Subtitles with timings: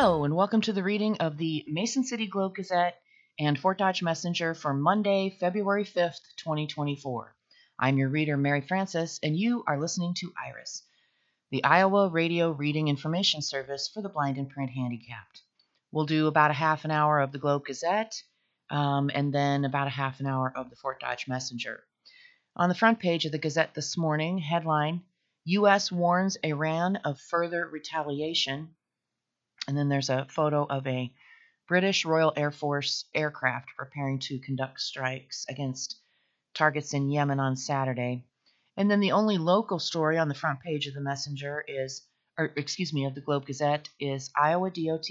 [0.00, 3.00] Hello, and welcome to the reading of the Mason City Globe Gazette
[3.36, 7.34] and Fort Dodge Messenger for Monday, February 5th, 2024.
[7.80, 10.84] I'm your reader, Mary Francis, and you are listening to IRIS,
[11.50, 15.42] the Iowa Radio Reading Information Service for the blind and print handicapped.
[15.90, 18.22] We'll do about a half an hour of the Globe Gazette
[18.70, 21.82] um, and then about a half an hour of the Fort Dodge Messenger.
[22.54, 25.02] On the front page of the Gazette this morning, headline
[25.46, 25.90] U.S.
[25.90, 28.76] warns Iran of further retaliation.
[29.68, 31.12] And then there's a photo of a
[31.68, 36.00] British Royal Air Force aircraft preparing to conduct strikes against
[36.54, 38.24] targets in Yemen on Saturday.
[38.78, 42.02] And then the only local story on the front page of the Messenger is,
[42.38, 45.10] or excuse me, of the Globe Gazette is Iowa DOT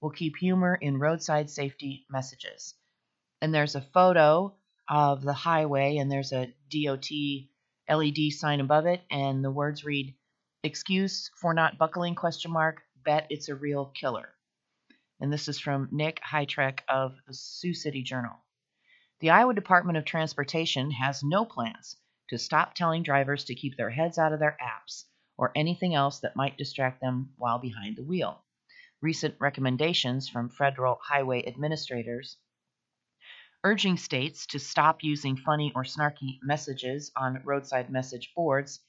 [0.00, 2.74] will keep humor in roadside safety messages.
[3.40, 4.52] And there's a photo
[4.88, 7.08] of the highway, and there's a DOT
[7.88, 10.16] LED sign above it, and the words read,
[10.64, 12.82] "Excuse for not buckling?" Question mark.
[13.04, 14.34] Bet it's a real killer.
[15.20, 18.36] And this is from Nick Hytrek of the Sioux City Journal.
[19.20, 21.96] The Iowa Department of Transportation has no plans
[22.28, 25.04] to stop telling drivers to keep their heads out of their apps
[25.36, 28.44] or anything else that might distract them while behind the wheel.
[29.00, 32.36] Recent recommendations from federal highway administrators
[33.64, 38.80] urging states to stop using funny or snarky messages on roadside message boards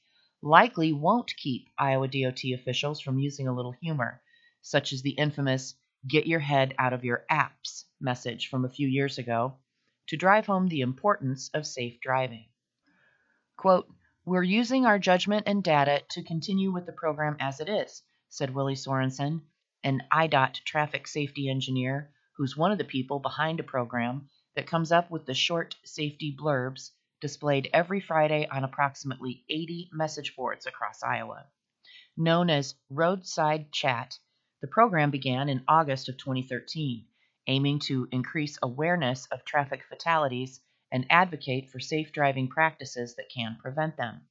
[0.44, 4.20] likely won't keep Iowa DOT officials from using a little humor,
[4.60, 5.74] such as the infamous
[6.06, 9.54] get your head out of your apps message from a few years ago,
[10.06, 12.44] to drive home the importance of safe driving.
[13.56, 13.88] Quote,
[14.26, 18.54] We're using our judgment and data to continue with the program as it is, said
[18.54, 19.40] Willie Sorensen,
[19.82, 24.92] an IDOT traffic safety engineer who's one of the people behind a program that comes
[24.92, 26.90] up with the short safety blurbs
[27.24, 31.46] displayed every Friday on approximately 80 message boards across Iowa.
[32.18, 34.18] Known as Roadside Chat,
[34.60, 37.06] the program began in August of 2013,
[37.46, 40.60] aiming to increase awareness of traffic fatalities
[40.92, 44.28] and advocate for safe driving practices that can prevent them.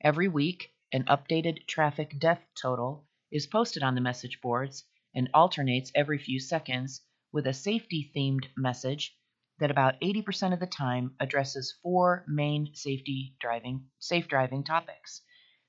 [0.00, 5.92] Every week, an updated traffic death total is posted on the message boards and alternates
[5.94, 9.14] every few seconds with a safety themed message
[9.58, 15.22] that about 80% of the time addresses four main safety driving safe driving topics.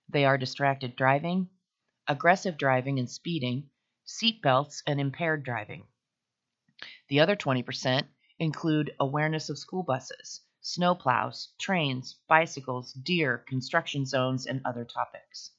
[0.09, 1.49] They are distracted driving,
[2.05, 3.69] aggressive driving and speeding,
[4.03, 5.87] seat belts, and impaired driving.
[7.07, 8.07] The other 20%
[8.39, 15.51] include awareness of school buses, snowplows, trains, bicycles, deer, construction zones, and other topics.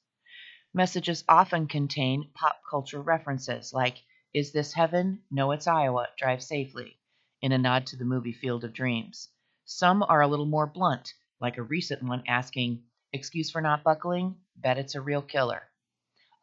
[0.71, 4.03] Messages often contain pop culture references like,
[4.35, 5.23] Is this heaven?
[5.31, 6.09] No, it's Iowa.
[6.15, 6.98] Drive safely
[7.41, 9.29] in a nod to the movie Field of Dreams.
[9.65, 12.83] Some are a little more blunt, like a recent one asking,
[13.13, 14.35] Excuse for not buckling?
[14.55, 15.63] Bet it's a real killer.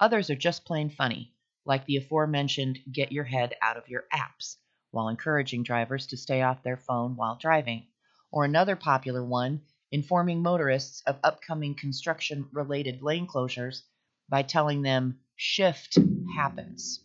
[0.00, 1.34] Others are just plain funny,
[1.64, 4.56] like the aforementioned Get Your Head Out of Your Apps,
[4.90, 7.86] while encouraging drivers to stay off their phone while driving,
[8.30, 13.82] or another popular one informing motorists of upcoming construction related lane closures
[14.28, 15.98] by telling them shift
[16.36, 17.04] happens.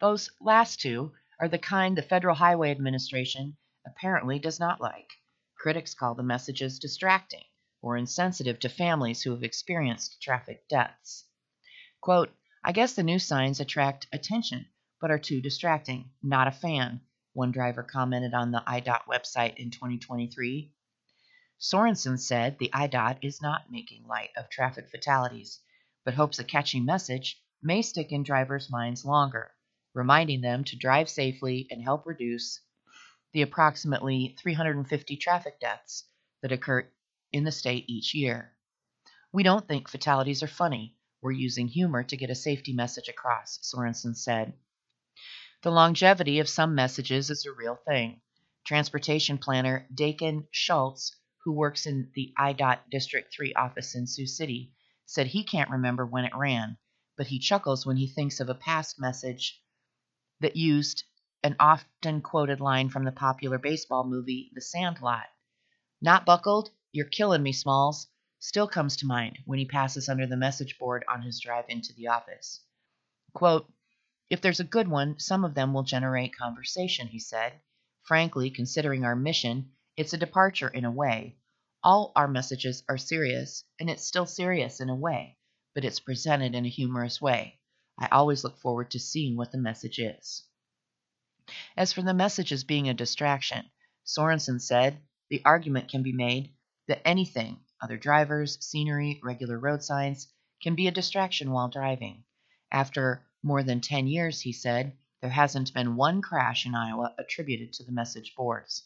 [0.00, 3.56] Those last two are the kind the Federal Highway Administration
[3.86, 5.08] apparently does not like.
[5.56, 7.44] Critics call the messages distracting
[7.80, 11.24] or insensitive to families who have experienced traffic deaths.
[12.02, 12.30] Quote,
[12.62, 14.66] I guess the new signs attract attention,
[15.00, 16.10] but are too distracting.
[16.22, 17.00] Not a fan,
[17.32, 20.74] one driver commented on the IDOT website in 2023.
[21.58, 25.58] Sorensen said the IDOT is not making light of traffic fatalities,
[26.04, 29.54] but hopes a catchy message may stick in drivers' minds longer
[29.94, 32.60] reminding them to drive safely and help reduce
[33.32, 36.04] the approximately 350 traffic deaths
[36.42, 36.88] that occur
[37.32, 38.52] in the state each year.
[39.32, 40.96] We don't think fatalities are funny.
[41.22, 44.52] We're using humor to get a safety message across, Sorensen said.
[45.62, 48.20] The longevity of some messages is a real thing.
[48.64, 54.72] Transportation planner Dakin Schultz, who works in the IDOT District 3 office in Sioux City,
[55.06, 56.78] said he can't remember when it ran,
[57.16, 59.60] but he chuckles when he thinks of a past message
[60.40, 61.04] that used
[61.42, 65.26] an often quoted line from the popular baseball movie The Sandlot.
[66.02, 68.08] Not buckled, you're killing me, Smalls,
[68.38, 71.92] still comes to mind when he passes under the message board on his drive into
[71.92, 72.64] the office.
[73.34, 73.70] Quote,
[74.30, 77.60] if there's a good one, some of them will generate conversation, he said.
[78.02, 81.36] Frankly, considering our mission, it's a departure in a way.
[81.82, 85.36] All our messages are serious, and it's still serious in a way,
[85.74, 87.59] but it's presented in a humorous way.
[88.00, 90.44] I always look forward to seeing what the message is.
[91.76, 93.70] As for the messages being a distraction,
[94.06, 96.54] Sorensen said the argument can be made
[96.88, 100.28] that anything, other drivers, scenery, regular road signs,
[100.62, 102.24] can be a distraction while driving.
[102.72, 107.74] After More than 10 years, he said, there hasn't been one crash in Iowa attributed
[107.74, 108.84] to the message boards.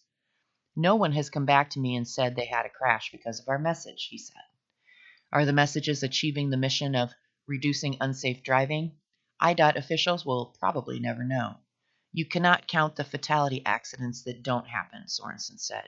[0.74, 3.48] No one has come back to me and said they had a crash because of
[3.48, 4.42] our message, he said.
[5.32, 7.14] Are the messages achieving the mission of
[7.46, 8.98] reducing unsafe driving?
[9.44, 11.58] IDOT officials will probably never know.
[12.14, 15.86] You cannot count the fatality accidents that don't happen, Sorensen said.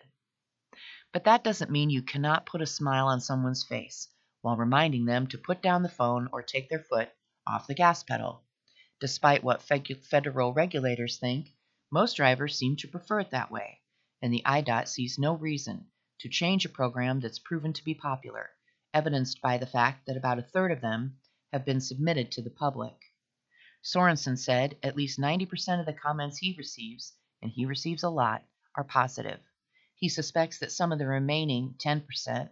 [1.10, 4.08] But that doesn't mean you cannot put a smile on someone's face
[4.42, 7.08] while reminding them to put down the phone or take their foot
[7.46, 8.44] off the gas pedal.
[9.00, 11.54] Despite what federal regulators think,
[11.90, 13.80] most drivers seem to prefer it that way,
[14.20, 15.86] and the IDOT sees no reason
[16.18, 18.50] to change a program that's proven to be popular,
[18.92, 21.16] evidenced by the fact that about a third of them
[21.54, 23.05] have been submitted to the public.
[23.86, 28.42] Sorensen said at least 90% of the comments he receives, and he receives a lot,
[28.74, 29.38] are positive.
[29.94, 32.50] He suspects that some of the remaining 10%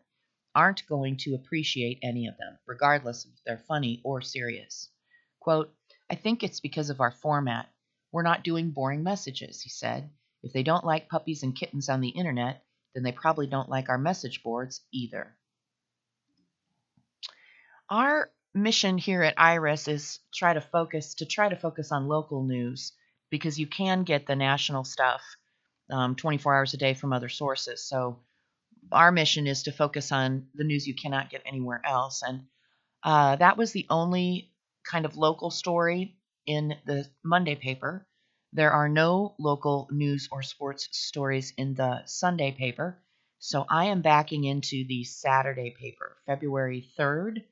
[0.54, 4.92] aren't going to appreciate any of them, regardless if they're funny or serious.
[5.40, 5.74] Quote,
[6.08, 7.68] I think it's because of our format.
[8.12, 10.10] We're not doing boring messages, he said.
[10.44, 12.64] If they don't like puppies and kittens on the internet,
[12.94, 15.36] then they probably don't like our message boards either.
[17.90, 22.44] Our mission here at Iris is try to focus to try to focus on local
[22.44, 22.92] news
[23.30, 25.22] because you can get the national stuff
[25.90, 27.82] um, 24 hours a day from other sources.
[27.82, 28.20] So
[28.92, 32.44] our mission is to focus on the news you cannot get anywhere else, and
[33.02, 34.50] uh, that was the only
[34.88, 36.16] kind of local story
[36.46, 38.06] in the Monday paper.
[38.52, 43.02] There are no local news or sports stories in the Sunday paper.
[43.40, 47.42] So I am backing into the Saturday paper, February 3rd,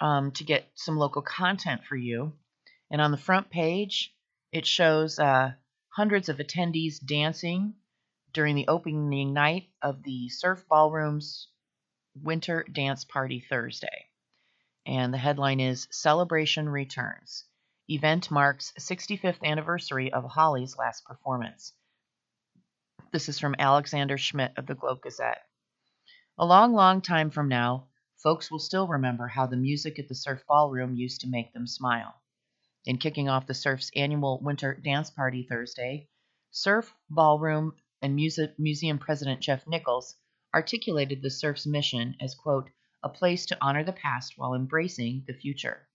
[0.00, 2.32] um, to get some local content for you.
[2.90, 4.14] And on the front page,
[4.52, 5.52] it shows uh,
[5.90, 7.74] hundreds of attendees dancing
[8.32, 11.48] during the opening night of the Surf Ballroom's
[12.14, 14.08] Winter Dance Party Thursday
[14.88, 17.44] and the headline is Celebration Returns.
[17.90, 21.74] Event marks 65th anniversary of Holly's last performance.
[23.12, 25.42] This is from Alexander Schmidt of the Globe Gazette.
[26.38, 27.87] A long, long time from now,
[28.22, 31.66] folks will still remember how the music at the Surf Ballroom used to make them
[31.66, 32.20] smile.
[32.84, 36.08] In kicking off the Surf's annual winter dance party Thursday,
[36.50, 40.16] Surf Ballroom and Museum President Jeff Nichols
[40.54, 42.70] articulated the Surf's mission as, quote,
[43.04, 45.86] a place to honor the past while embracing the future.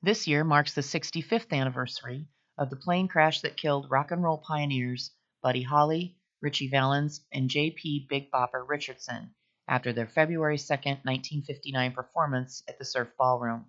[0.00, 4.38] This year marks the 65th anniversary of the plane crash that killed rock and roll
[4.38, 5.10] pioneers
[5.42, 8.06] Buddy Holly, Ritchie Valens, and J.P.
[8.08, 9.34] Big Bopper Richardson
[9.68, 13.66] after their February 2, 1959 performance at the Surf Ballroom.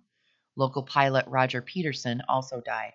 [0.56, 2.94] Local pilot Roger Peterson also died.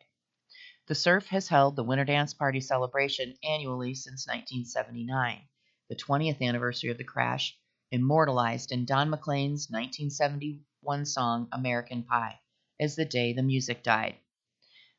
[0.87, 5.41] The Surf has held the Winter Dance Party celebration annually since 1979,
[5.87, 7.55] the 20th anniversary of the crash
[7.91, 12.39] immortalized in Don McLean's 1971 song American Pie
[12.79, 14.15] as the day the music died.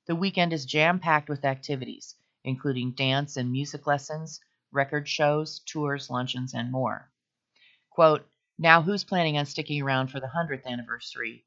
[0.07, 2.15] The weekend is jam packed with activities,
[2.45, 7.11] including dance and music lessons, record shows, tours, luncheons, and more.
[7.97, 8.29] Quote,
[8.59, 11.47] Now who's planning on sticking around for the 100th anniversary?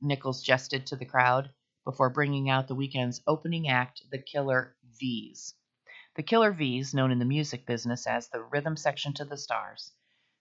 [0.00, 1.50] Nichols jested to the crowd
[1.84, 5.52] before bringing out the weekend's opening act, the Killer Vees.
[6.14, 9.92] The Killer Vees, known in the music business as the rhythm section to the stars,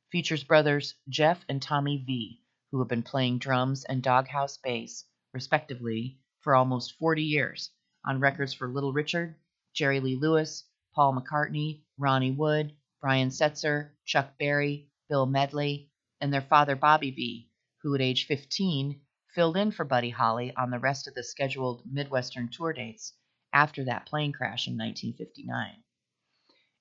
[0.10, 2.42] features brothers Jeff and Tommy Vee,
[2.72, 5.04] who have been playing drums and doghouse bass,
[5.34, 7.72] respectively, for almost 40 years
[8.06, 9.36] on records for Little Richard,
[9.74, 10.64] Jerry Lee Lewis,
[10.96, 15.92] Paul McCartney, Ronnie Wood, Brian Setzer, Chuck Berry, Bill Medley,
[16.22, 17.50] and their father Bobby Vee,
[17.82, 19.02] who at age 15
[19.36, 23.14] filled in for Buddy Holly on the rest of the scheduled Midwestern tour dates
[23.52, 25.84] after that plane crash in 1959.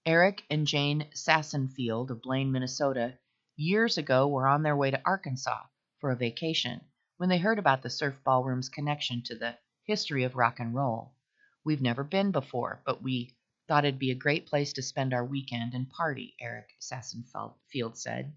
[0.06, 3.18] Eric and Jane Sassenfield of Blaine, Minnesota,
[3.56, 5.64] years ago were on their way to Arkansas
[5.98, 6.82] for a vacation
[7.16, 11.16] when they heard about the Surf Ballroom's connection to the history of rock and roll.
[11.64, 13.34] We've never been before, but we
[13.70, 18.32] thought it'd be a great place to spend our weekend and party, Eric Sassenfield said.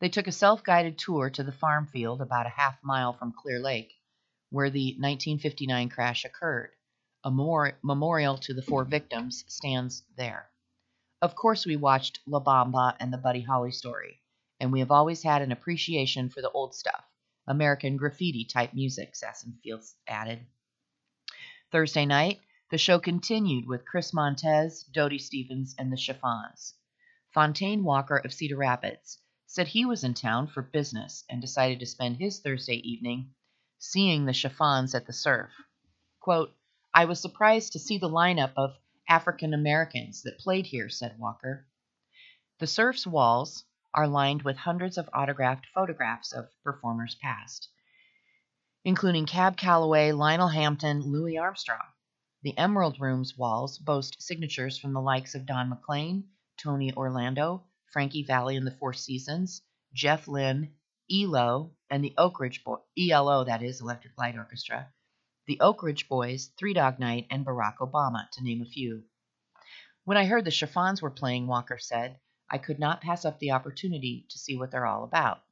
[0.00, 3.32] They took a self guided tour to the farm field about a half mile from
[3.32, 3.92] Clear Lake,
[4.50, 6.72] where the 1959 crash occurred.
[7.22, 10.50] A memorial to the four victims stands there.
[11.22, 14.20] Of course, we watched La Bamba and the Buddy Holly story,
[14.58, 17.04] and we have always had an appreciation for the old stuff,
[17.46, 20.44] American graffiti type music, Sassenfield added.
[21.70, 22.40] Thursday night,
[22.70, 26.74] the show continued with Chris Montez, Dodie Stevens, and the Chiffons.
[27.34, 31.86] Fontaine Walker of Cedar Rapids said he was in town for business and decided to
[31.86, 33.34] spend his Thursday evening
[33.78, 35.50] seeing the Chiffons at the surf.
[36.20, 36.56] Quote,
[36.94, 38.76] I was surprised to see the lineup of
[39.08, 41.66] African Americans that played here, said Walker.
[42.60, 47.68] The surf's walls are lined with hundreds of autographed photographs of performers past.
[48.84, 51.80] including Cab Calloway, Lionel Hampton, Louis Armstrong.
[52.42, 58.22] The Emerald Room's walls boast signatures from the likes of Don McLean, Tony Orlando, Frankie
[58.22, 59.60] Valli and the Four Seasons,
[59.92, 60.74] Jeff Lynne,
[61.12, 64.90] ELO, and the Oak Ridge Boy- ELO, that is, Electric Light Orchestra,
[65.46, 69.04] the Oak Ridge Boys, Three Dog Night, and Barack Obama, to name a few.
[70.04, 72.18] When I heard the chiffons were playing, Walker said,
[72.48, 75.42] I could not pass up the opportunity to see what they're all about.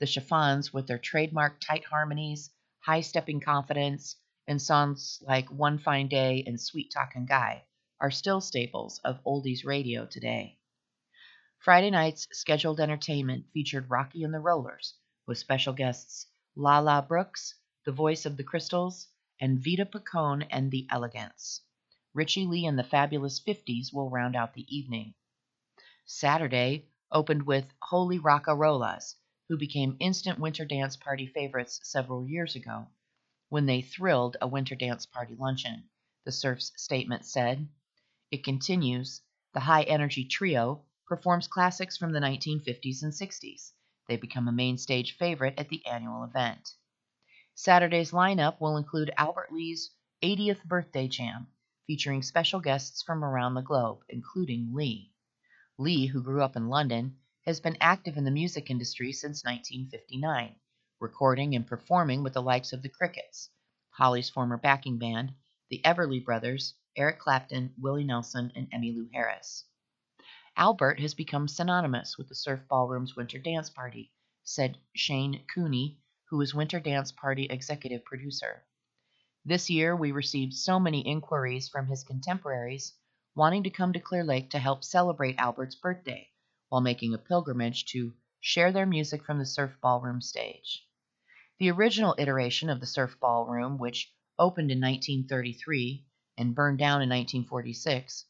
[0.00, 4.16] The chiffons, with their trademark tight harmonies, high stepping confidence,
[4.48, 7.64] and songs like One Fine Day and Sweet Talkin' Guy,
[8.00, 10.58] are still staples of oldies radio today.
[11.58, 14.94] Friday night's scheduled entertainment featured Rocky and the Rollers,
[15.26, 16.26] with special guests
[16.56, 21.60] Lala Brooks, the voice of the Crystals, and Vito Picone and the Elegants.
[22.14, 25.12] Richie Lee and the Fabulous Fifties will round out the evening.
[26.06, 29.14] Saturday opened with Holy Rockarolas,
[29.50, 32.88] who became instant winter dance party favorites several years ago
[33.48, 35.88] when they thrilled a winter dance party luncheon,
[36.24, 37.68] the Surf's statement said.
[38.30, 39.22] It continues
[39.54, 43.72] the high energy trio performs classics from the 1950s and 60s.
[44.06, 46.74] They become a main stage favorite at the annual event.
[47.54, 49.90] Saturday's lineup will include Albert Lee's
[50.22, 51.46] 80th birthday jam,
[51.86, 55.12] featuring special guests from around the globe, including Lee.
[55.78, 60.54] Lee, who grew up in London, has been active in the music industry since 1959,
[61.00, 63.50] recording and performing with the likes of the Crickets,
[63.90, 65.32] Holly's former backing band,
[65.70, 69.64] the Everly Brothers, Eric Clapton, Willie Nelson, and Emmylou Harris.
[70.56, 74.12] Albert has become synonymous with the Surf Ballroom's Winter Dance Party,
[74.42, 76.00] said Shane Cooney,
[76.30, 78.64] who is Winter Dance Party executive producer.
[79.44, 82.92] This year, we received so many inquiries from his contemporaries
[83.36, 86.28] wanting to come to Clear Lake to help celebrate Albert's birthday
[86.70, 90.87] while making a pilgrimage to share their music from the Surf Ballroom stage.
[91.58, 97.08] The original iteration of the Surf Ballroom, which opened in 1933 and burned down in
[97.08, 98.26] 1946,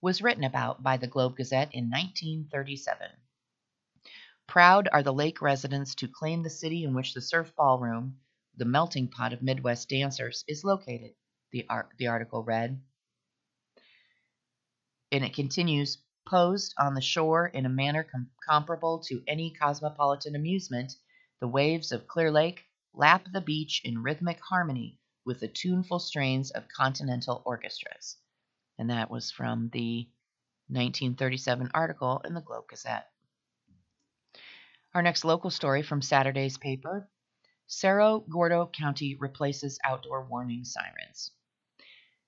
[0.00, 3.10] was written about by the Globe Gazette in 1937.
[4.46, 8.20] Proud are the lake residents to claim the city in which the Surf Ballroom,
[8.56, 11.16] the melting pot of Midwest dancers, is located,
[11.50, 12.80] the, art- the article read.
[15.10, 20.36] And it continues posed on the shore in a manner com- comparable to any cosmopolitan
[20.36, 20.94] amusement,
[21.40, 22.66] the waves of Clear Lake
[22.98, 28.16] lap the beach in rhythmic harmony with the tuneful strains of continental orchestras.
[28.76, 30.08] And that was from the
[30.66, 33.08] 1937 article in the Globe Gazette.
[34.94, 37.08] Our next local story from Saturday's paper
[37.68, 41.30] Cerro Gordo County replaces outdoor warning sirens.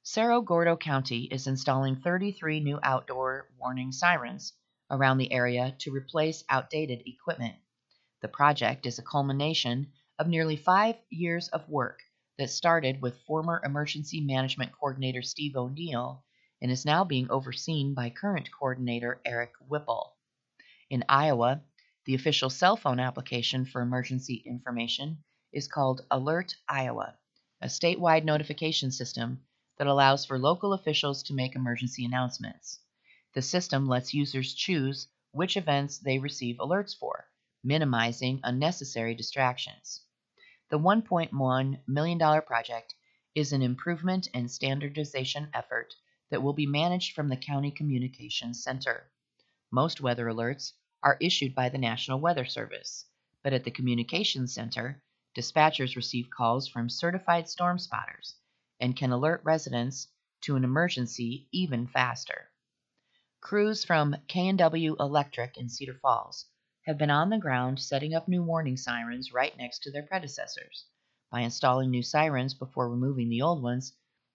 [0.04, 4.52] Cerro Gordo County is installing 33 new outdoor warning sirens
[4.88, 7.56] around the area to replace outdated equipment.
[8.20, 12.02] The project is a culmination of nearly five years of work
[12.36, 16.22] that started with former Emergency Management Coordinator Steve O'Neill
[16.60, 20.14] and is now being overseen by current coordinator Eric Whipple.
[20.90, 21.62] In Iowa,
[22.04, 25.24] the official cell phone application for emergency information
[25.54, 27.16] is called Alert Iowa,
[27.62, 29.40] a statewide notification system
[29.78, 32.78] that allows for local officials to make emergency announcements.
[33.32, 37.26] The system lets users choose which events they receive alerts for,
[37.64, 40.02] minimizing unnecessary distractions.
[40.70, 42.94] The $1.1 million project
[43.34, 45.94] is an improvement and standardization effort
[46.30, 49.10] that will be managed from the County Communications Center.
[49.72, 50.72] Most weather alerts
[51.02, 53.04] are issued by the National Weather Service,
[53.42, 55.02] but at the Communications Center,
[55.36, 58.36] dispatchers receive calls from certified storm spotters
[58.78, 60.06] and can alert residents
[60.42, 62.48] to an emergency even faster.
[63.40, 66.46] Crews from K&W Electric in Cedar Falls
[66.86, 70.86] have been on the ground setting up new warning sirens right next to their predecessors.
[71.30, 73.92] By installing new sirens before removing the old ones,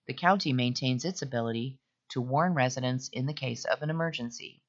[0.08, 4.62] the county maintains its ability to warn residents in the case of an emergency.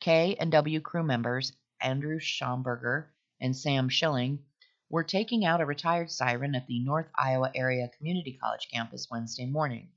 [0.00, 3.08] K and W crew members Andrew Schomburger
[3.40, 4.44] and Sam Schilling
[4.90, 9.46] were taking out a retired siren at the North Iowa Area Community College campus Wednesday
[9.46, 9.88] morning.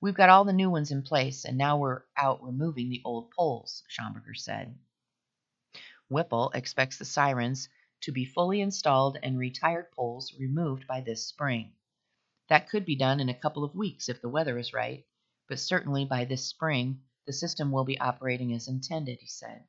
[0.00, 3.30] We've got all the new ones in place, and now we're out removing the old
[3.30, 4.78] poles, Schomburger said.
[6.10, 7.68] Whipple expects the sirens
[8.02, 11.72] to be fully installed and retired poles removed by this spring.
[12.48, 15.06] That could be done in a couple of weeks if the weather is right,
[15.48, 19.64] but certainly by this spring the system will be operating as intended, he said.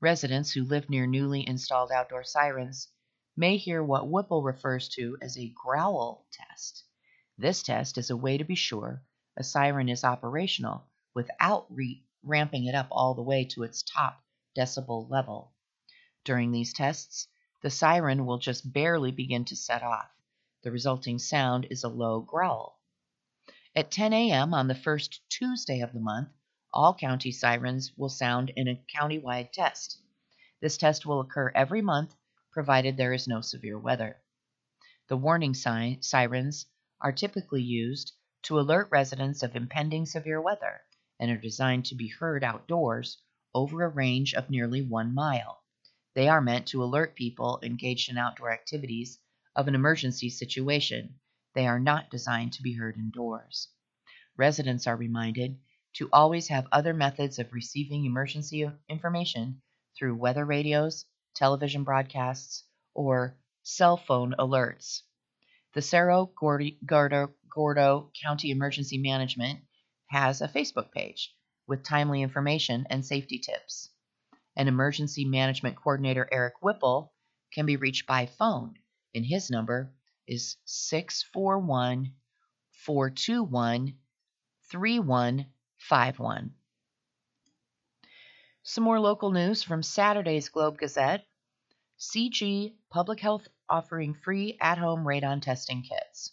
[0.00, 2.88] Residents who live near newly installed outdoor sirens
[3.36, 6.84] may hear what Whipple refers to as a growl test.
[7.36, 9.02] This test is a way to be sure
[9.36, 14.22] a siren is operational without re- ramping it up all the way to its top
[14.56, 15.52] decibel level.
[16.24, 17.28] During these tests,
[17.62, 20.10] the siren will just barely begin to set off,
[20.62, 22.80] The resulting sound is a low growl.
[23.74, 24.54] At 10 a.m.
[24.54, 26.30] on the first Tuesday of the month,
[26.72, 30.00] all county sirens will sound in a countywide test.
[30.60, 32.14] This test will occur every month,
[32.50, 34.22] provided there is no severe weather.
[35.08, 36.64] The warning sign, sirens
[37.00, 40.80] are typically used to alert residents of impending severe weather
[41.20, 43.18] and are designed to be heard outdoors
[43.56, 45.62] over a range of nearly one mile.
[46.14, 49.18] They are meant to alert people engaged in outdoor activities
[49.54, 51.18] of an emergency situation.
[51.54, 53.68] They are not designed to be heard indoors.
[54.36, 55.58] Residents are reminded
[55.94, 59.62] to always have other methods of receiving emergency information
[59.96, 65.00] through weather radios, television broadcasts, or cell phone alerts.
[65.72, 69.60] The Cerro Gordo, Gordo County Emergency Management
[70.08, 71.34] has a Facebook page
[71.66, 73.90] with timely information and safety tips.
[74.56, 77.12] And Emergency Management Coordinator Eric Whipple
[77.52, 78.74] can be reached by phone,
[79.14, 79.92] and his number
[80.26, 82.12] is 641
[82.72, 83.94] 421
[84.70, 86.54] 3151.
[88.62, 91.24] Some more local news from Saturday's Globe Gazette.
[91.98, 96.32] CG Public Health offering free at home radon testing kits.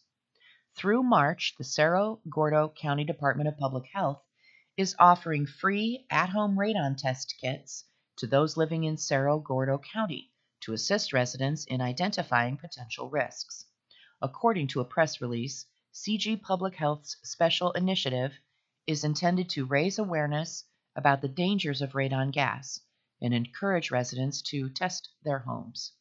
[0.75, 4.21] Through March, the Cerro Gordo County Department of Public Health
[4.75, 7.85] is offering free at home radon test kits
[8.17, 13.65] to those living in Cerro Gordo County to assist residents in identifying potential risks.
[14.21, 18.33] According to a press release, CG Public Health's special initiative
[18.87, 20.63] is intended to raise awareness
[20.95, 22.79] about the dangers of radon gas
[23.21, 25.91] and encourage residents to test their homes.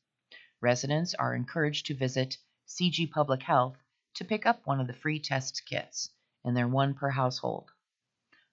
[0.62, 3.76] Residents are encouraged to visit CG Public Health
[4.14, 6.08] to pick up one of the free test kits,
[6.44, 7.70] and they're one per household.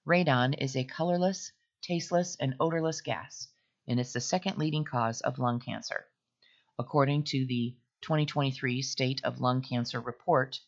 [0.09, 1.51] Radon is a colorless,
[1.83, 3.47] tasteless, and odorless gas,
[3.87, 6.03] and it's the second leading cause of lung cancer.
[6.79, 10.59] According to the 2023 State of Lung Cancer Report,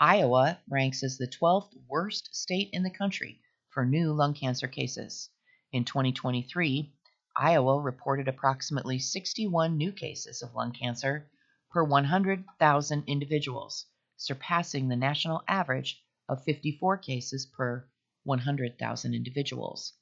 [0.00, 5.28] Iowa ranks as the 12th worst state in the country for new lung cancer cases.
[5.72, 6.90] In 2023,
[7.36, 11.30] Iowa reported approximately 61 new cases of lung cancer
[11.68, 13.84] per 100,000 individuals,
[14.16, 17.86] surpassing the national average of 54 cases per
[18.26, 19.94] 100,000 individuals.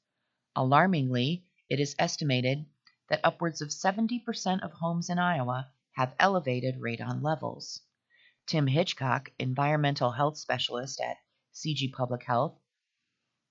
[0.55, 2.65] Alarmingly, it is estimated
[3.07, 7.81] that upwards of 70% of homes in Iowa have elevated radon levels.
[8.47, 11.17] Tim Hitchcock, environmental health specialist at
[11.53, 12.59] CG Public Health,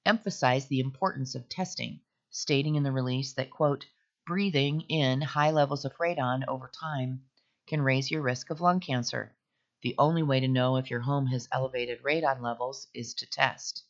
[0.04, 3.86] emphasized the importance of testing, stating in the release that, quote,
[4.26, 7.24] breathing in high levels of radon over time
[7.66, 9.34] can raise your risk of lung cancer.
[9.82, 13.84] The only way to know if your home has elevated radon levels is to test.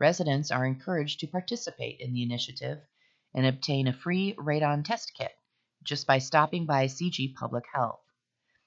[0.00, 2.78] Residents are encouraged to participate in the initiative
[3.34, 5.32] and obtain a free radon test kit
[5.82, 8.00] just by stopping by CG Public Health.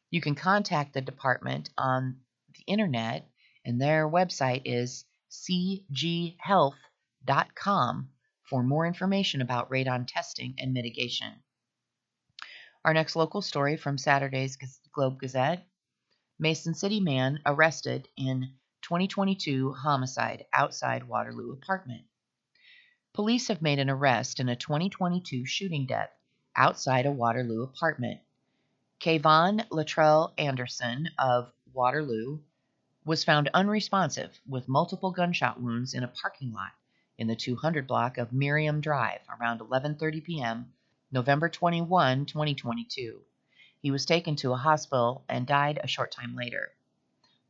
[0.09, 2.21] You can contact the department on
[2.55, 3.29] the internet,
[3.65, 8.09] and their website is cghealth.com
[8.49, 11.43] for more information about radon testing and mitigation.
[12.85, 14.57] Our next local story from Saturday's
[14.93, 15.67] Globe Gazette
[16.39, 18.53] Mason City man arrested in
[18.87, 22.05] 2022 homicide outside Waterloo apartment.
[23.13, 26.09] Police have made an arrest in a 2022 shooting death
[26.55, 28.21] outside a Waterloo apartment.
[29.01, 32.39] Kayvon Latrell Anderson of Waterloo
[33.03, 36.71] was found unresponsive with multiple gunshot wounds in a parking lot
[37.17, 40.71] in the 200 block of Miriam Drive around 11:30 p.m.
[41.11, 43.19] November 21, 2022.
[43.81, 46.71] He was taken to a hospital and died a short time later.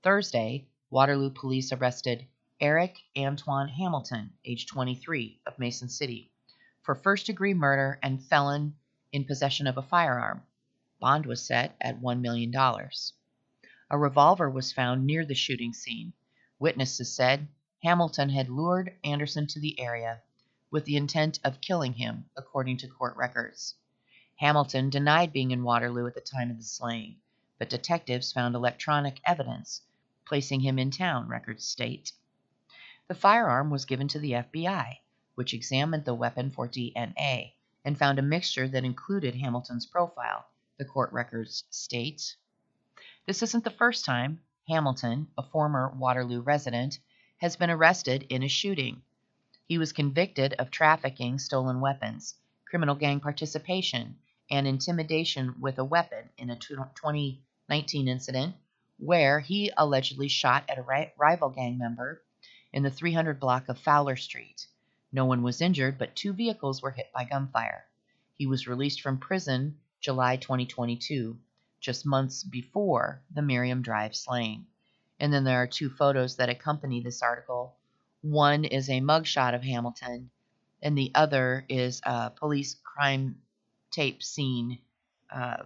[0.01, 2.25] Thursday, Waterloo police arrested
[2.61, 6.31] Eric Antoine Hamilton, age 23, of Mason City,
[6.81, 8.73] for first degree murder and felon
[9.11, 10.43] in possession of a firearm.
[11.01, 12.55] Bond was set at $1 million.
[12.55, 16.13] A revolver was found near the shooting scene.
[16.57, 17.49] Witnesses said
[17.83, 20.21] Hamilton had lured Anderson to the area
[20.71, 23.75] with the intent of killing him, according to court records.
[24.37, 27.17] Hamilton denied being in Waterloo at the time of the slaying,
[27.59, 29.81] but detectives found electronic evidence
[30.27, 32.11] placing him in town, records state.
[33.07, 34.97] The firearm was given to the FBI,
[35.35, 37.53] which examined the weapon for DNA
[37.85, 40.45] and found a mixture that included Hamilton's profile
[40.77, 42.35] the court records state.
[43.25, 46.99] This isn't the first time Hamilton, a former Waterloo resident,
[47.37, 49.01] has been arrested in a shooting.
[49.65, 52.35] He was convicted of trafficking stolen weapons,
[52.65, 54.17] criminal gang participation,
[54.51, 58.55] and intimidation with a weapon in a 2019 incident
[58.97, 62.21] where he allegedly shot at a rival gang member
[62.73, 64.67] in the 300 block of Fowler Street.
[65.11, 67.85] No one was injured, but two vehicles were hit by gunfire.
[68.35, 71.37] He was released from prison July 2022.
[71.79, 74.65] just months before the Miriam Drive slaying.
[75.19, 77.75] And then there are two photos that accompany this article.
[78.21, 80.29] One is a mugshot of Hamilton,
[80.81, 83.41] and the other is a police crime
[83.91, 84.79] tape scene.
[85.33, 85.63] Uh,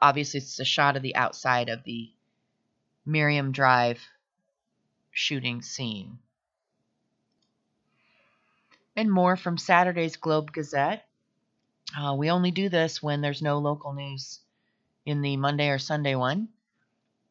[0.00, 2.10] obviously, it's a shot of the outside of the
[3.04, 4.00] Miriam Drive
[5.10, 6.18] shooting scene.
[8.94, 11.06] And more from Saturday's Globe Gazette.
[11.98, 14.40] Uh, we only do this when there's no local news
[15.06, 16.48] in the Monday or Sunday one.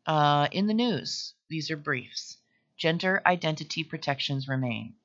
[0.06, 2.38] Uh, in the news, these are briefs.
[2.78, 4.96] Gender identity protections remain.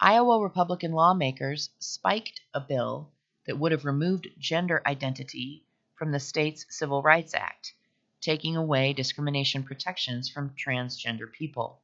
[0.00, 3.10] Iowa Republican lawmakers spiked a bill
[3.46, 5.64] that would have removed gender identity
[5.98, 7.74] from the state's Civil Rights Act,
[8.20, 11.82] taking away discrimination protections from transgender people.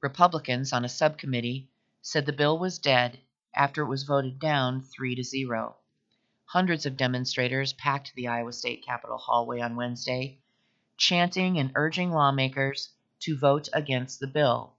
[0.00, 1.68] Republicans on a subcommittee
[2.00, 3.18] said the bill was dead
[3.54, 5.76] after it was voted down 3 to 0.
[6.44, 10.38] Hundreds of demonstrators packed the Iowa State Capitol hallway on Wednesday,
[10.96, 14.76] chanting and urging lawmakers to vote against the bill.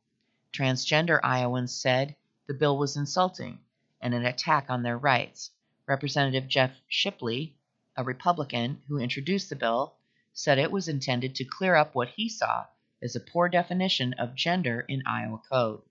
[0.53, 2.15] Transgender Iowans said
[2.47, 3.59] the bill was insulting
[4.01, 5.51] and an attack on their rights.
[5.87, 7.57] Representative Jeff Shipley,
[7.97, 9.97] a Republican who introduced the bill,
[10.33, 12.65] said it was intended to clear up what he saw
[13.01, 15.81] as a poor definition of gender in Iowa code.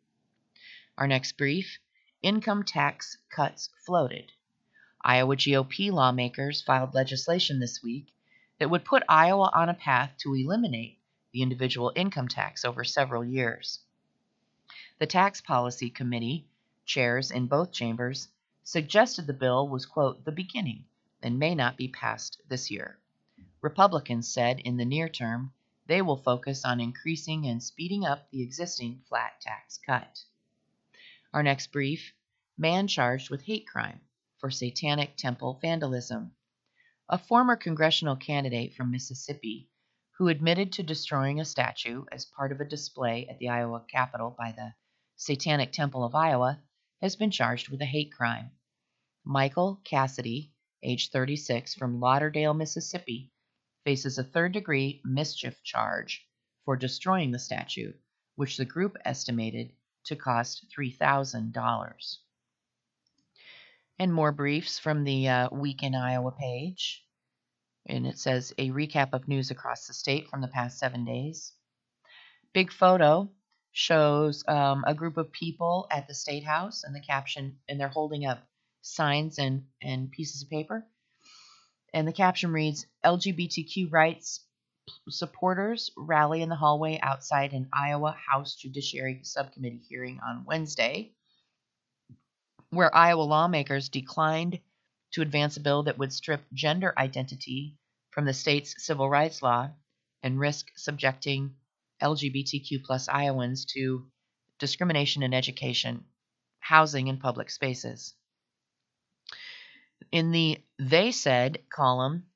[0.96, 1.78] Our next brief
[2.22, 4.32] income tax cuts floated.
[5.02, 8.14] Iowa GOP lawmakers filed legislation this week
[8.58, 10.98] that would put Iowa on a path to eliminate
[11.32, 13.80] the individual income tax over several years.
[14.98, 16.46] The Tax Policy Committee,
[16.84, 18.28] chairs in both chambers,
[18.62, 20.84] suggested the bill was, quote, the beginning
[21.22, 22.98] and may not be passed this year.
[23.60, 25.52] Republicans said in the near term
[25.86, 30.24] they will focus on increasing and speeding up the existing flat tax cut.
[31.32, 32.12] Our next brief
[32.56, 34.00] man charged with hate crime
[34.38, 36.34] for Satanic Temple vandalism.
[37.08, 39.68] A former congressional candidate from Mississippi
[40.20, 44.34] who admitted to destroying a statue as part of a display at the Iowa Capitol
[44.38, 44.74] by the
[45.16, 46.58] Satanic Temple of Iowa,
[47.00, 48.50] has been charged with a hate crime.
[49.24, 50.52] Michael Cassidy,
[50.82, 53.30] age 36, from Lauderdale, Mississippi,
[53.84, 56.26] faces a third degree mischief charge
[56.64, 57.92] for destroying the statue,
[58.36, 59.72] which the group estimated
[60.04, 62.16] to cost $3,000.
[63.98, 67.04] And more briefs from the uh, Week in Iowa page.
[67.86, 71.52] And it says a recap of news across the state from the past seven days.
[72.52, 73.30] Big photo
[73.72, 77.88] shows um, a group of people at the state house and the caption and they're
[77.88, 78.46] holding up
[78.82, 80.86] signs and, and pieces of paper
[81.92, 84.44] and the caption reads lgbtq rights
[85.08, 91.12] supporters rally in the hallway outside an iowa house judiciary subcommittee hearing on wednesday
[92.70, 94.58] where iowa lawmakers declined
[95.12, 97.76] to advance a bill that would strip gender identity
[98.10, 99.68] from the state's civil rights law
[100.22, 101.54] and risk subjecting
[102.02, 104.06] LGBTQ plus Iowans to
[104.58, 106.04] discrimination in education,
[106.58, 108.14] housing, and public spaces.
[110.12, 112.26] In the They Said column,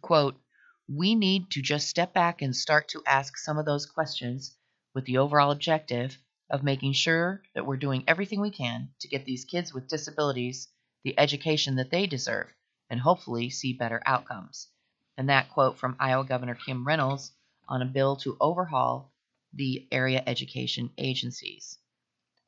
[0.00, 0.40] quote,
[0.88, 4.56] we need to just step back and start to ask some of those questions
[4.94, 6.18] with the overall objective
[6.50, 10.68] of making sure that we're doing everything we can to get these kids with disabilities
[11.04, 12.48] the education that they deserve
[12.90, 14.68] and hopefully see better outcomes.
[15.16, 17.32] And that quote from Iowa Governor Kim Reynolds
[17.68, 19.12] on a bill to overhaul
[19.52, 21.78] the area education agencies.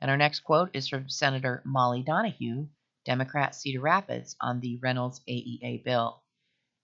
[0.01, 2.67] And our next quote is from Senator Molly Donahue,
[3.05, 6.23] Democrat Cedar Rapids, on the Reynolds AEA bill.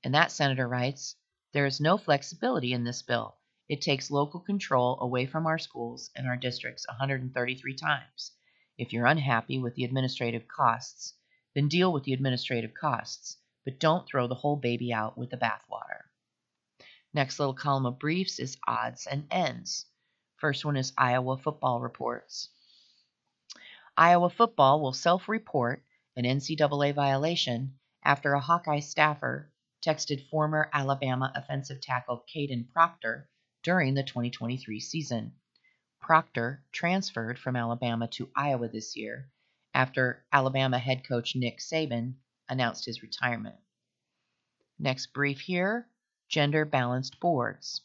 [0.03, 1.15] And that senator writes
[1.53, 3.38] There is no flexibility in this bill.
[3.69, 8.32] It takes local control away from our schools and our districts 133 times.
[8.77, 11.13] If you're unhappy with the administrative costs,
[11.55, 15.38] then deal with the administrative costs, but don't throw the whole baby out with the
[15.38, 16.03] bathwater.
[17.13, 19.86] Next little column of briefs is odds and ends.
[20.38, 22.49] First one is Iowa football reports.
[23.97, 25.84] Iowa football will self report
[26.19, 33.29] an NCAA violation after a Hawkeye staffer texted former Alabama offensive tackle Kadyn Proctor
[33.63, 35.32] during the 2023 season.
[36.01, 39.29] Proctor transferred from Alabama to Iowa this year
[39.73, 42.15] after Alabama head coach Nick Saban
[42.49, 43.55] announced his retirement.
[44.77, 45.88] Next brief here
[46.27, 47.79] gender balanced boards.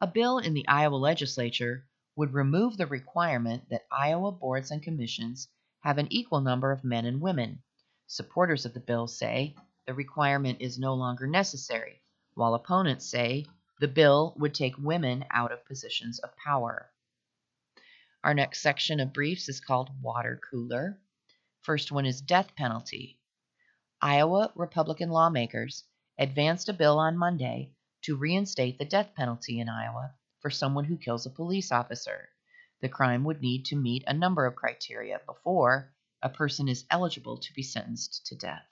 [0.00, 1.86] A bill in the Iowa legislature
[2.16, 5.46] would remove the requirement that Iowa boards and commissions
[5.82, 7.62] have an equal number of men and women.
[8.10, 9.54] Supporters of the bill say
[9.86, 12.00] the requirement is no longer necessary,
[12.32, 13.44] while opponents say
[13.80, 16.90] the bill would take women out of positions of power.
[18.24, 20.98] Our next section of briefs is called Water Cooler.
[21.60, 23.20] First one is death penalty.
[24.00, 25.84] Iowa Republican lawmakers
[26.18, 30.96] advanced a bill on Monday to reinstate the death penalty in Iowa for someone who
[30.96, 32.30] kills a police officer.
[32.80, 35.92] The crime would need to meet a number of criteria before
[36.22, 38.66] a person is eligible to be sentenced to death.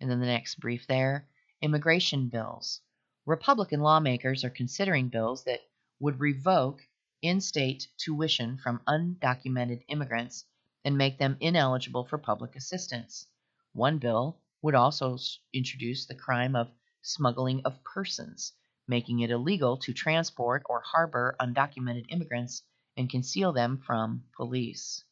[0.00, 1.28] And then the next brief there
[1.60, 2.80] immigration bills.
[3.26, 5.60] Republican lawmakers are considering bills that
[5.98, 6.80] would revoke
[7.20, 10.46] in state tuition from undocumented immigrants
[10.84, 13.26] and make them ineligible for public assistance.
[13.74, 15.18] One bill would also
[15.52, 16.70] introduce the crime of
[17.02, 18.54] smuggling of persons,
[18.88, 22.62] making it illegal to transport or harbor undocumented immigrants
[22.96, 25.04] and conceal them from police.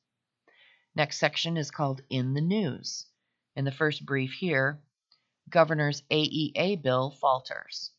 [0.95, 3.07] Next section is called In the News.
[3.55, 4.83] In the first brief here,
[5.51, 7.93] Governor's AEA bill falters.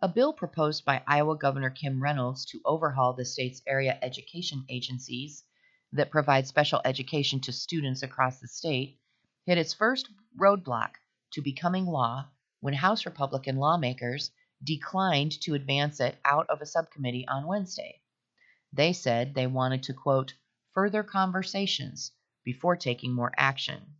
[0.00, 5.44] A bill proposed by Iowa Governor Kim Reynolds to overhaul the state's area education agencies
[5.92, 8.98] that provide special education to students across the state
[9.46, 10.08] hit its first
[10.38, 10.92] roadblock
[11.32, 12.28] to becoming law
[12.60, 14.30] when House Republican lawmakers
[14.62, 18.00] declined to advance it out of a subcommittee on Wednesday.
[18.72, 20.34] They said they wanted to, quote,
[20.74, 22.12] further conversations
[22.44, 23.94] before taking more action.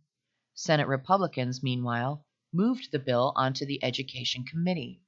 [0.53, 5.01] Senate Republicans, meanwhile, moved the bill onto the Education Committee,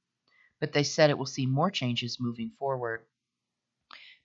[0.60, 3.06] but they said it will see more changes moving forward.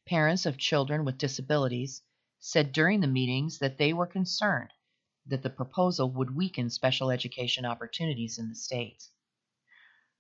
[0.08, 2.02] Parents of children with disabilities
[2.40, 4.72] said during the meetings that they were concerned
[5.26, 9.04] that the proposal would weaken special education opportunities in the state.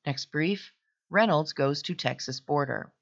[0.06, 0.72] Next brief
[1.10, 2.94] Reynolds goes to Texas border.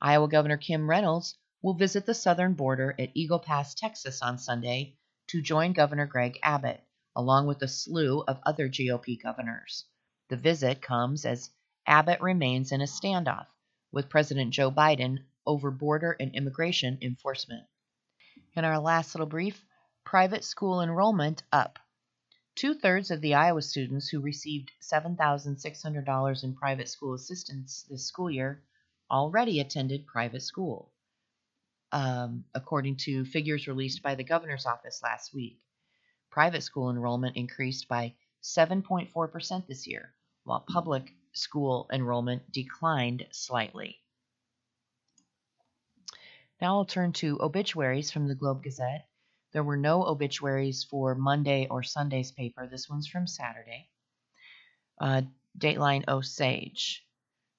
[0.00, 4.96] Iowa Governor Kim Reynolds will visit the southern border at Eagle Pass, Texas on Sunday
[5.26, 6.82] to join Governor Greg Abbott,
[7.14, 9.84] along with a slew of other GOP governors.
[10.28, 11.50] The visit comes as
[11.86, 13.46] Abbott remains in a standoff
[13.92, 17.66] with President Joe Biden over border and immigration enforcement.
[18.54, 19.62] In our last little brief,
[20.02, 21.78] private school enrollment up.
[22.54, 28.30] Two thirds of the Iowa students who received $7,600 in private school assistance this school
[28.30, 28.62] year
[29.10, 30.90] already attended private school
[31.92, 35.58] um, according to figures released by the governor's office last week.
[36.30, 43.98] Private school enrollment increased by 7.4% this year, while public school enrollment declined slightly.
[46.60, 49.08] Now I'll turn to obituaries from the Globe Gazette.
[49.52, 52.66] There were no obituaries for Monday or Sunday's paper.
[52.66, 53.88] This one's from Saturday.
[55.00, 55.22] Uh,
[55.58, 57.04] Dateline Osage.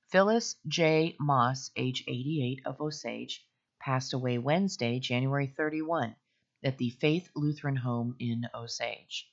[0.09, 1.15] Phyllis J.
[1.19, 3.45] Moss, age 88, of Osage,
[3.81, 6.15] passed away Wednesday, January 31,
[6.63, 9.27] at the Faith Lutheran Home in Osage.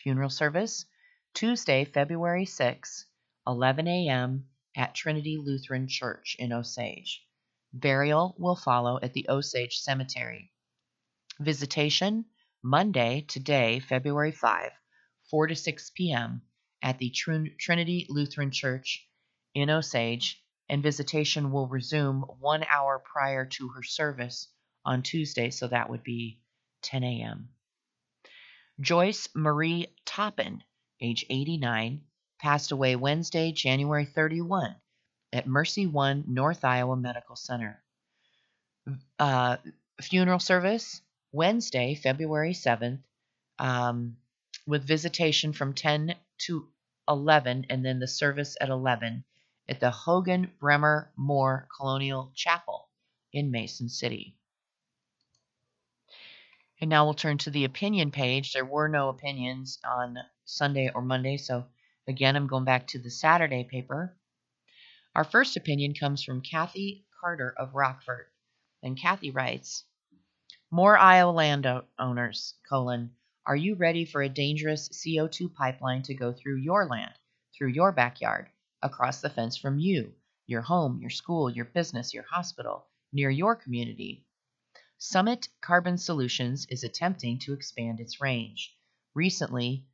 [0.00, 0.84] Funeral service
[1.32, 3.06] Tuesday, February 6,
[3.46, 4.46] 11 a.m.
[4.76, 7.26] at Trinity Lutheran Church in Osage.
[7.72, 10.52] Burial will follow at the Osage Cemetery.
[11.40, 12.24] Visitation
[12.62, 14.70] Monday, today, February 5,
[15.30, 16.42] 4 to 6 p.m.
[16.82, 19.08] at the Trin- Trinity Lutheran Church
[19.54, 24.48] in Osage and visitation will resume one hour prior to her service
[24.84, 26.40] on Tuesday, so that would be
[26.82, 27.48] 10 a.m.
[28.80, 30.62] Joyce Marie Toppin,
[31.00, 32.02] age 89,
[32.38, 34.74] passed away Wednesday, January 31,
[35.32, 37.82] at Mercy One North Iowa Medical Center.
[39.18, 39.56] Uh,
[40.00, 41.00] funeral service
[41.32, 43.00] Wednesday, February 7th,
[43.58, 44.16] um,
[44.66, 46.68] with visitation from 10 to
[47.08, 49.24] 11, and then the service at 11
[49.68, 52.88] at the Hogan Bremer Moore Colonial Chapel
[53.32, 54.36] in Mason City.
[56.80, 58.52] And now we'll turn to the opinion page.
[58.52, 61.66] There were no opinions on Sunday or Monday, so
[62.06, 64.14] again, I'm going back to the Saturday paper.
[65.14, 68.26] Our first opinion comes from Kathy Carter of Rockford.
[68.82, 69.84] And Kathy writes,
[70.70, 73.12] More Iowa landowners, colon,
[73.46, 77.14] are you ready for a dangerous CO2 pipeline to go through your land,
[77.56, 78.50] through your backyard?
[78.84, 80.12] Across the fence from you,
[80.46, 84.26] your home, your school, your business, your hospital, near your community.
[84.98, 88.76] Summit Carbon Solutions is attempting to expand its range.
[89.14, 89.86] Recently,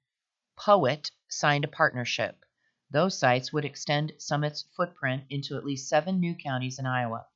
[0.58, 2.44] Poet signed a partnership.
[2.90, 7.26] Those sites would extend Summit's footprint into at least seven new counties in Iowa,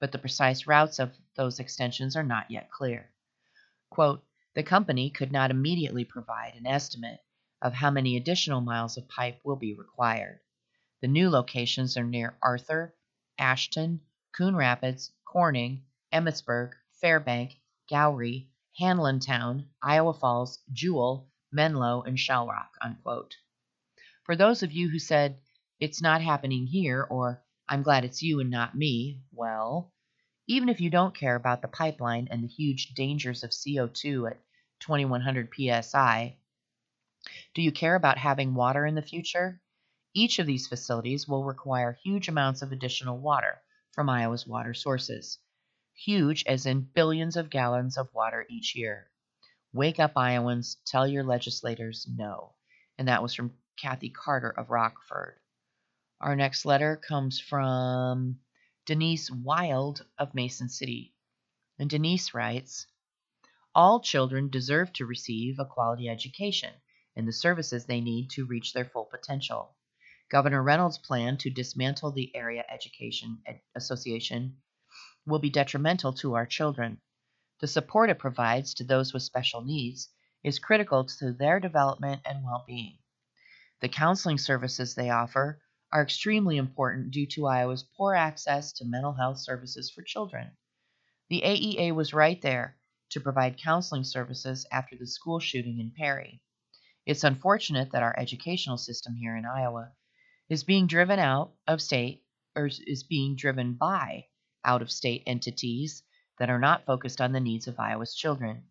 [0.00, 3.10] but the precise routes of those extensions are not yet clear.
[3.88, 4.22] Quote,
[4.54, 7.20] the company could not immediately provide an estimate
[7.62, 10.40] of how many additional miles of pipe will be required.
[11.02, 12.94] The new locations are near Arthur,
[13.38, 14.00] Ashton,
[14.32, 15.82] Coon Rapids, Corning,
[16.12, 17.58] Emmetsburg, Fairbank,
[17.90, 22.76] Gowrie, Hanlontown, Iowa Falls, Jewell, Menlo, and Shell Rock.
[22.82, 23.34] Unquote.
[24.24, 25.40] For those of you who said,
[25.78, 29.92] it's not happening here, or I'm glad it's you and not me, well,
[30.46, 34.40] even if you don't care about the pipeline and the huge dangers of CO2 at
[34.80, 35.48] 2100
[35.82, 36.36] psi,
[37.54, 39.62] do you care about having water in the future?
[40.12, 45.38] Each of these facilities will require huge amounts of additional water from Iowa's water sources.
[45.94, 49.08] Huge as in billions of gallons of water each year.
[49.72, 50.78] Wake up, Iowans.
[50.84, 52.56] Tell your legislators no.
[52.98, 55.38] And that was from Kathy Carter of Rockford.
[56.20, 58.40] Our next letter comes from
[58.86, 61.14] Denise Wild of Mason City.
[61.78, 62.88] And Denise writes
[63.76, 66.74] All children deserve to receive a quality education
[67.14, 69.76] and the services they need to reach their full potential.
[70.30, 73.42] Governor Reynolds' plan to dismantle the Area Education
[73.74, 74.62] Association
[75.26, 77.00] will be detrimental to our children.
[77.58, 80.08] The support it provides to those with special needs
[80.44, 82.98] is critical to their development and well being.
[83.80, 89.14] The counseling services they offer are extremely important due to Iowa's poor access to mental
[89.14, 90.56] health services for children.
[91.28, 92.76] The AEA was right there
[93.08, 96.40] to provide counseling services after the school shooting in Perry.
[97.04, 99.90] It's unfortunate that our educational system here in Iowa
[100.50, 102.24] is being driven out of state
[102.56, 104.26] or is being driven by
[104.64, 106.02] out of state entities
[106.40, 108.64] that are not focused on the needs of Iowa's children.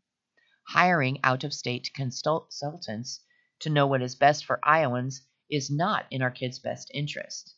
[0.67, 3.21] Hiring out of state consultants
[3.59, 7.55] to know what is best for Iowans is not in our kids' best interest.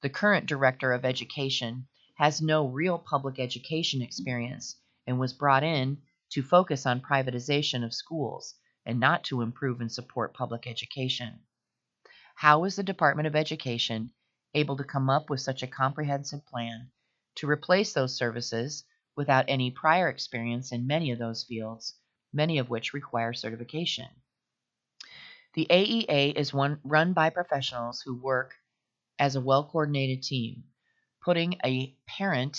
[0.00, 6.02] The current director of education has no real public education experience and was brought in
[6.30, 11.38] to focus on privatization of schools and not to improve and support public education.
[12.42, 14.10] How is the Department of Education
[14.52, 16.90] able to come up with such a comprehensive plan
[17.36, 21.94] to replace those services without any prior experience in many of those fields,
[22.32, 24.08] many of which require certification?
[25.54, 28.56] The AEA is one run by professionals who work
[29.20, 30.64] as a well coordinated team.
[31.20, 32.58] Putting a parent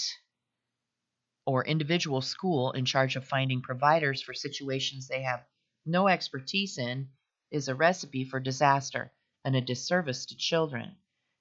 [1.46, 5.46] or individual school in charge of finding providers for situations they have
[5.86, 7.10] no expertise in
[7.52, 9.12] is a recipe for disaster
[9.46, 10.96] and a disservice to children.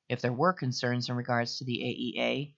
[0.08, 2.54] If there were concerns in regards to the AEA,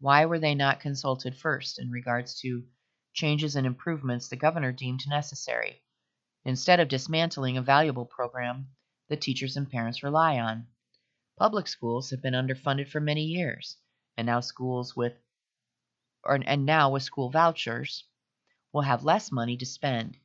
[0.00, 2.66] why were they not consulted first in regards to
[3.12, 5.82] changes and improvements the governor deemed necessary,
[6.44, 8.68] instead of dismantling a valuable program
[9.08, 10.66] that teachers and parents rely on?
[11.38, 13.76] Public schools have been underfunded for many years,
[14.16, 15.14] and now schools with
[16.24, 18.04] or, and now with school vouchers
[18.72, 20.16] will have less money to spend.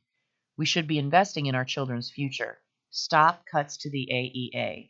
[0.56, 2.58] We should be investing in our children's future.
[2.96, 4.88] Stop cuts to the AEA.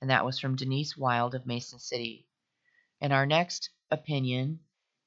[0.00, 2.26] And that was from Denise Wild of Mason City.
[3.00, 4.58] And our next opinion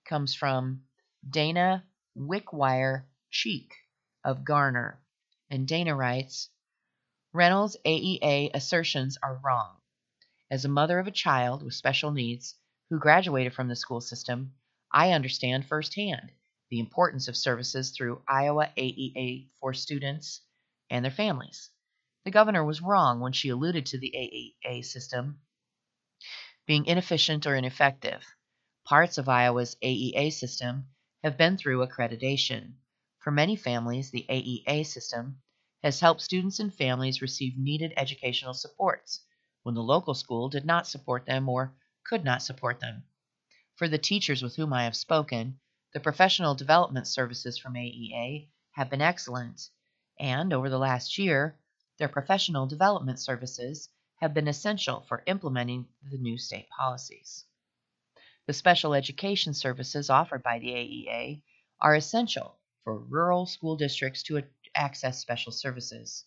[0.06, 0.86] comes from
[1.30, 1.86] Dana
[2.18, 3.74] Wickwire Cheek
[4.24, 4.98] of Garner.
[5.50, 6.50] And Dana writes
[7.34, 9.76] Reynolds' AEA assertions are wrong.
[10.50, 12.56] As a mother of a child with special needs
[12.90, 14.54] who graduated from the school system,
[14.90, 16.32] I understand firsthand
[16.70, 20.40] the importance of services through Iowa AEA for students
[20.90, 21.72] and their families.
[22.28, 25.40] The governor was wrong when she alluded to the AEA system
[26.66, 28.26] being inefficient or ineffective.
[28.84, 30.90] Parts of Iowa's AEA system
[31.24, 32.80] have been through accreditation.
[33.20, 35.42] For many families, the AEA system
[35.84, 39.24] has helped students and families receive needed educational supports
[39.64, 43.06] when the local school did not support them or could not support them.
[43.78, 45.62] For the teachers with whom I have spoken,
[45.94, 49.70] the professional development services from AEA have been excellent,
[50.20, 51.58] and over the last year,
[51.98, 57.46] their professional development services have been essential for implementing the new state policies.
[58.46, 61.42] The special education services offered by the AEA
[61.82, 64.44] are essential for rural school districts to
[64.76, 66.26] access special services.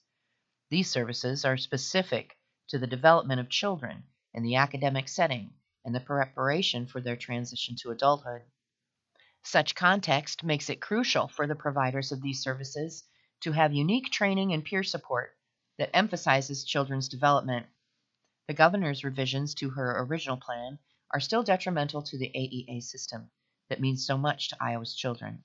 [0.71, 2.37] These services are specific
[2.69, 4.05] to the development of children
[4.35, 5.55] in the academic setting
[5.85, 8.43] and the preparation for their transition to adulthood.
[9.43, 13.05] Such context makes it crucial for the providers of these services
[13.41, 15.37] to have unique training and peer support
[15.81, 17.65] that emphasizes children's development.
[18.49, 20.79] The governor's revisions to her original plan
[21.11, 23.31] are still detrimental to the AEA system
[23.71, 25.43] that means so much to Iowa's children.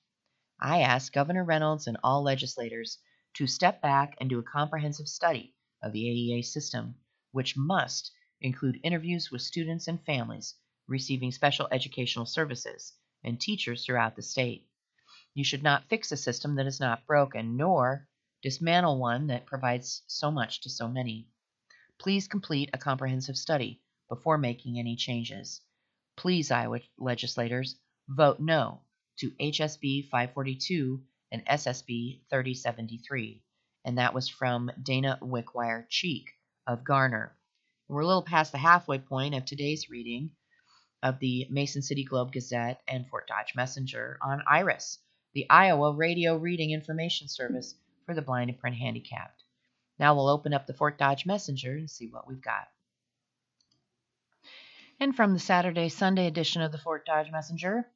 [0.60, 2.98] I ask Governor Reynolds and all legislators
[3.36, 6.96] to step back and do a comprehensive study of the AEA system,
[7.32, 8.12] which must
[8.42, 10.54] include interviews with students and families
[10.86, 12.92] receiving special educational services
[13.24, 14.68] and teachers throughout the state.
[15.32, 18.06] You should not fix a system that is not broken, nor
[18.42, 21.28] dismantle one that provides so much to so many.
[21.98, 25.60] Please complete a comprehensive study before making any changes.
[26.16, 27.76] Please, Iowa legislators,
[28.08, 28.82] vote no
[29.18, 33.42] to HSB 542 and SSB 3073.
[33.84, 36.30] And that was from Dana Wickwire Cheek
[36.66, 37.36] of Garner.
[37.88, 40.32] We're a little past the halfway point of today's reading,
[41.02, 44.98] of the Mason City Globe Gazette and Fort Dodge Messenger on IRIS,
[45.34, 47.74] the Iowa Radio Reading Information Service
[48.06, 49.42] for the blind and print handicapped.
[49.98, 52.68] Now we'll open up the Fort Dodge Messenger and see what we've got.
[54.98, 57.86] And from the Saturday Sunday edition of the Fort Dodge Messenger,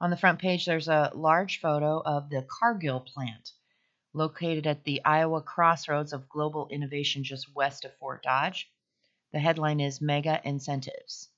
[0.00, 3.52] on the front page there's a large photo of the Cargill plant
[4.12, 8.70] located at the Iowa crossroads of global innovation just west of Fort Dodge.
[9.32, 11.30] The headline is Mega Incentives.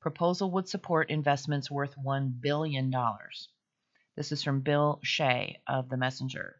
[0.00, 2.94] Proposal would support investments worth $1 billion.
[4.16, 6.56] This is from Bill Shea of the Messenger.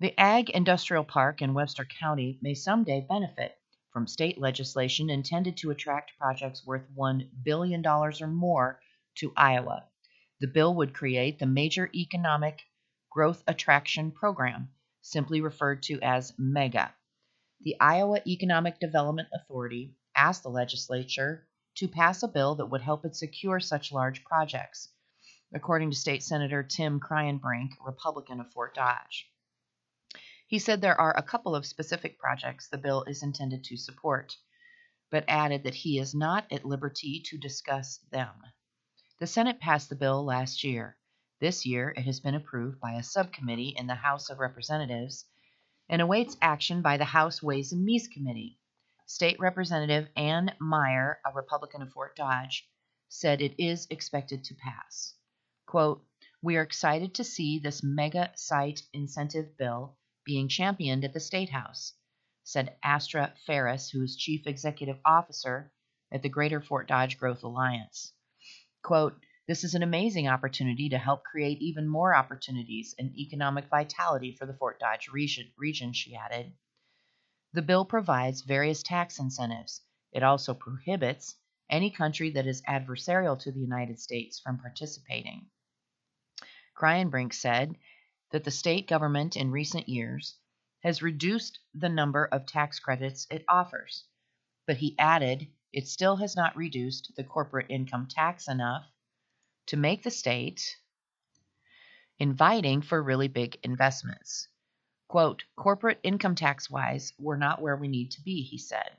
[0.00, 3.58] The Ag Industrial Park in Webster County may someday benefit
[3.92, 8.80] from state legislation intended to attract projects worth $1 billion or more
[9.16, 9.88] to Iowa.
[10.38, 12.60] The bill would create the Major Economic
[13.10, 14.70] Growth Attraction Program,
[15.00, 16.94] simply referred to as MEGA.
[17.62, 23.04] The Iowa Economic Development Authority asked the legislature to pass a bill that would help
[23.04, 24.90] it secure such large projects,
[25.52, 29.28] according to State Senator Tim Kraayenbrink, Republican of Fort Dodge.
[30.48, 34.34] He said there are a couple of specific projects the bill is intended to support,
[35.10, 38.34] but added that he is not at liberty to discuss them.
[39.18, 40.96] The Senate passed the bill last year.
[41.38, 45.26] This year, it has been approved by a subcommittee in the House of Representatives
[45.86, 48.58] and awaits action by the House Ways and Means Committee.
[49.04, 52.66] State Representative Ann Meyer, a Republican of Fort Dodge,
[53.10, 55.14] said it is expected to pass.
[55.66, 56.02] Quote,
[56.40, 61.48] We are excited to see this mega site incentive bill being championed at the State
[61.48, 61.94] House,
[62.44, 65.72] said Astra Ferris, who is Chief Executive Officer
[66.12, 68.12] at the Greater Fort Dodge Growth Alliance.
[68.82, 74.36] Quote, this is an amazing opportunity to help create even more opportunities and economic vitality
[74.38, 76.52] for the Fort Dodge region, region, she added.
[77.54, 79.80] The bill provides various tax incentives.
[80.12, 81.36] It also prohibits
[81.70, 85.46] any country that is adversarial to the United States from participating.
[86.78, 87.76] Kraayenbrink said
[88.30, 90.36] that the state government in recent years
[90.82, 94.04] has reduced the number of tax credits it offers,
[94.66, 98.84] but he added it still has not reduced the corporate income tax enough
[99.66, 100.76] to make the state
[102.18, 104.48] inviting for really big investments.
[105.08, 108.90] Quote, corporate income tax wise, we're not where we need to be, he said.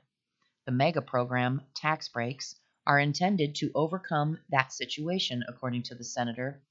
[0.66, 2.56] The mega program, tax breaks,
[2.86, 6.62] are intended to overcome that situation, according to the senator,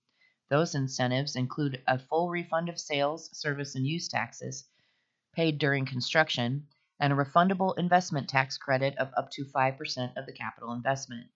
[0.50, 4.66] those incentives include a full refund of sales, service, and use taxes
[5.34, 6.68] paid during construction
[7.00, 11.28] and a refundable investment tax credit of up to 5% of the capital investment.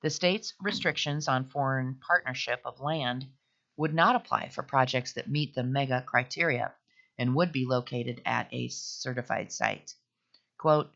[0.00, 3.26] The state's restrictions on foreign partnership of land
[3.76, 6.74] would not apply for projects that meet the MEGA criteria
[7.18, 9.94] and would be located at a certified site.
[10.56, 10.90] Quote,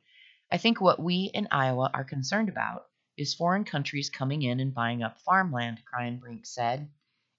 [0.50, 2.86] I think what we in Iowa are concerned about
[3.16, 6.88] is foreign countries coming in and buying up farmland, Kraayenbrink said.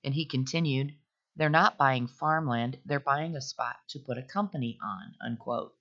[0.04, 0.96] And he continued,
[1.36, 5.16] They're not buying farmland, they're buying a spot to put a company on.
[5.22, 5.76] Unquote.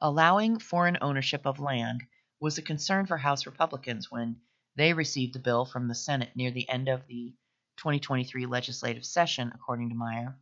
[0.00, 2.02] Allowing foreign ownership of land
[2.40, 4.40] was a concern for House Republicans when
[4.76, 7.34] they received the bill from the Senate near the end of the
[7.76, 10.38] 2023 legislative session, according to Meyer.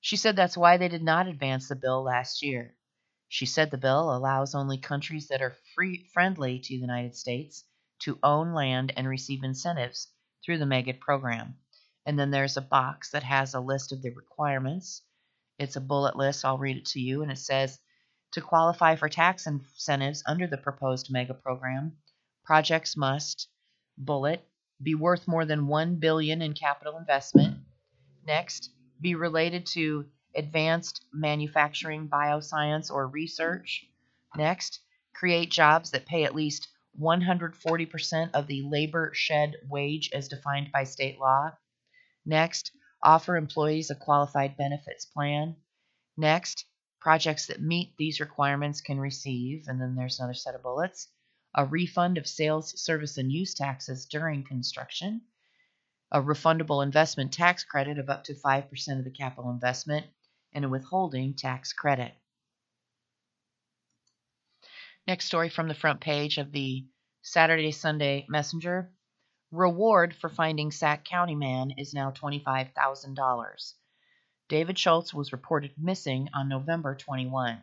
[0.00, 2.76] She said that's why they did not advance the bill last year.
[3.28, 7.64] She said the bill allows only countries that are free, friendly to the United States
[8.00, 10.08] to own land and receive incentives
[10.44, 11.56] through the MEGAT program.
[12.04, 15.02] And then there's a box that has a list of the requirements.
[15.58, 16.44] It's a bullet list.
[16.44, 17.22] I'll read it to you.
[17.22, 17.78] And it says
[18.32, 21.96] to qualify for tax incentives under the proposed MEGA program,
[22.44, 23.48] projects must,
[23.96, 24.46] bullet,
[24.82, 27.56] be worth more than 1 billion in capital investment.
[28.26, 28.70] Next,
[29.00, 33.86] be related to advanced manufacturing, bioscience, or research.
[34.36, 34.80] Next,
[35.14, 36.68] create jobs that pay at least
[37.00, 41.50] 140% of the labor shed wage as defined by state law.
[42.24, 42.72] Next,
[43.02, 45.56] offer employees a qualified benefits plan.
[46.16, 46.64] Next,
[47.00, 51.08] projects that meet these requirements can receive, and then there's another set of bullets,
[51.54, 55.20] a refund of sales, service, and use taxes during construction,
[56.10, 60.06] a refundable investment tax credit of up to 5% of the capital investment,
[60.52, 62.12] and a withholding tax credit.
[65.08, 66.84] Next story from the front page of the
[67.22, 68.92] Saturday Sunday Messenger.
[69.52, 73.74] Reward for finding Sac County man is now $25,000.
[74.48, 77.62] David Schultz was reported missing on November 21.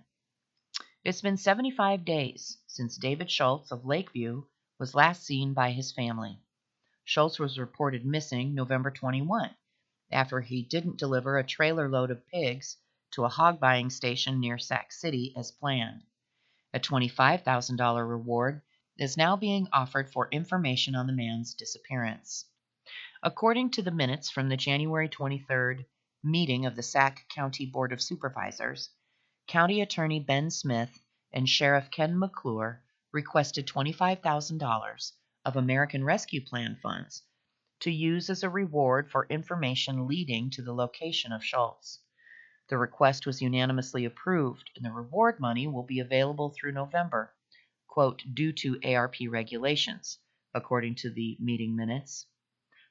[1.03, 4.45] It's been 75 days since David Schultz of Lakeview
[4.79, 6.39] was last seen by his family.
[7.03, 9.53] Schultz was reported missing November 21
[10.13, 12.77] after he didn't deliver a trailer load of pigs
[13.11, 16.03] to a hog buying station near Sac City as planned.
[16.75, 18.63] A $25,000 reward
[18.97, 22.45] is now being offered for information on the man's disappearance.
[23.21, 25.85] According to the minutes from the January 23rd
[26.23, 28.89] meeting of the Sac County Board of Supervisors,
[29.47, 30.99] County Attorney Ben Smith
[31.31, 35.11] and Sheriff Ken McClure requested $25,000
[35.45, 37.21] of American Rescue Plan funds
[37.81, 41.99] to use as a reward for information leading to the location of Schultz.
[42.73, 47.35] The request was unanimously approved, and the reward money will be available through November,
[47.85, 50.17] quote, due to ARP regulations,
[50.55, 52.25] according to the meeting minutes.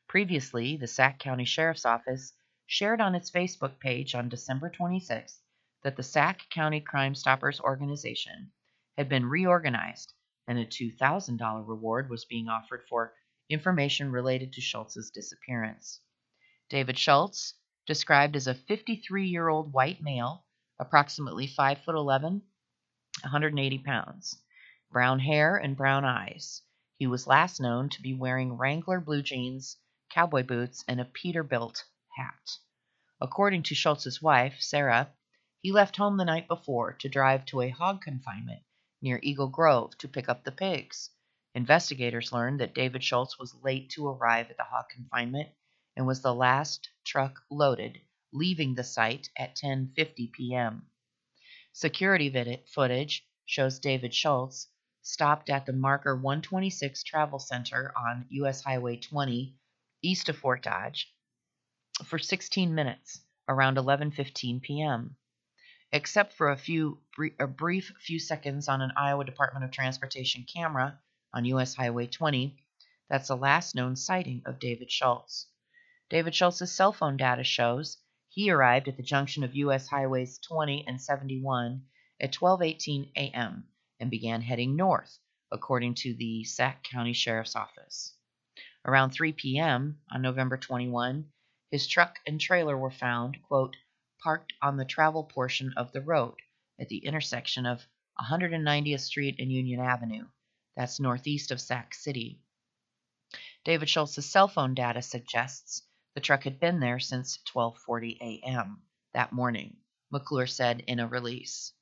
[0.06, 2.32] Previously, the Sac County Sheriff's Office
[2.64, 5.40] shared on its Facebook page on December 26
[5.82, 8.52] that the Sac County Crime Stoppers organization
[8.96, 10.12] had been reorganized
[10.46, 13.14] and a $2,000 reward was being offered for
[13.48, 16.00] information related to Schultz's disappearance.
[16.68, 17.54] David Schultz,
[17.86, 20.44] described as a 53 year old white male,
[20.78, 22.42] approximately 5 foot 11,
[23.22, 24.38] 180 pounds,
[24.90, 26.62] brown hair and brown eyes.
[26.96, 29.76] He was last known to be wearing Wrangler blue jeans,
[30.10, 31.82] cowboy boots, and a Peterbilt
[32.16, 32.58] hat.
[33.20, 35.10] According to Schultz's wife, Sarah,
[35.60, 38.62] he left home the night before to drive to a hog confinement
[39.00, 41.10] near Eagle Grove to pick up the pigs.
[41.54, 45.50] Investigators learned that David Schultz was late to arrive at the hog confinement
[45.96, 48.00] and was the last truck loaded,
[48.32, 50.86] leaving the site at 10:50 p.m.
[51.72, 54.68] Security vid- footage shows David Schultz
[55.02, 59.56] stopped at the marker 126 travel center on US Highway 20
[60.02, 61.12] east of Fort Dodge
[62.06, 65.16] for 16 minutes around 11:15 p.m.
[65.92, 67.02] Except for a few
[67.38, 70.98] a brief few seconds on an Iowa Department of Transportation camera
[71.34, 72.56] on US Highway 20,
[73.08, 75.48] that's the last known sighting of David Schultz.
[76.12, 77.96] David Schultz's cell phone data shows
[78.28, 81.86] he arrived at the junction of US Highways 20 and 71
[82.20, 83.66] at 12:18 a.m.
[83.98, 85.18] and began heading north,
[85.50, 88.14] according to the Sac County Sheriff's Office.
[88.84, 90.02] Around 3 p.m.
[90.10, 91.32] on November 21,
[91.70, 93.74] his truck and trailer were found, quote,
[94.22, 96.36] parked on the travel portion of the road
[96.78, 97.86] at the intersection of
[98.20, 100.26] 190th Street and Union Avenue.
[100.76, 102.38] That's northeast of Sac City.
[103.64, 108.82] David Schultz's cell phone data suggests the truck had been there since 12:40 a.m.
[109.12, 109.76] that morning,
[110.10, 111.72] McClure said in a release.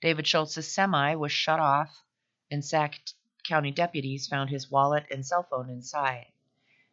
[0.00, 2.02] David Schultz's semi was shut off,
[2.50, 3.00] and Sac
[3.44, 6.26] County deputies found his wallet and cell phone inside.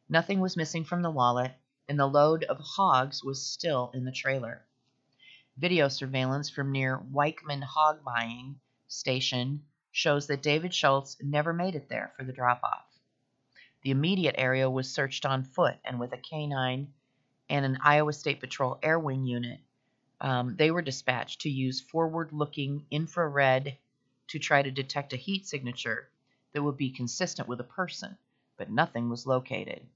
[0.10, 1.54] Nothing was missing from the wallet,
[1.88, 4.66] and the load of hogs was still in the trailer.
[5.58, 11.90] Video surveillance from near Wiechman Hog Buying Station shows that David Schultz never made it
[11.90, 12.87] there for the drop off.
[13.84, 16.94] The immediate area was searched on foot and with a canine
[17.50, 19.62] and an Iowa State Patrol Air Wing unit.
[20.20, 23.78] Um, they were dispatched to use forward looking infrared
[24.28, 26.10] to try to detect a heat signature
[26.52, 28.18] that would be consistent with a person,
[28.58, 29.88] but nothing was located.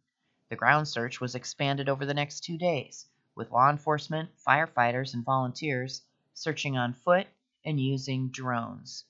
[0.50, 5.26] The ground search was expanded over the next two days, with law enforcement, firefighters, and
[5.26, 6.04] volunteers
[6.34, 7.28] searching on foot
[7.66, 9.06] and using drones.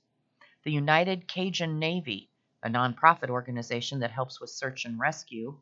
[0.63, 2.31] The United Cajun Navy
[2.64, 5.57] a nonprofit organization that helps with search and rescue,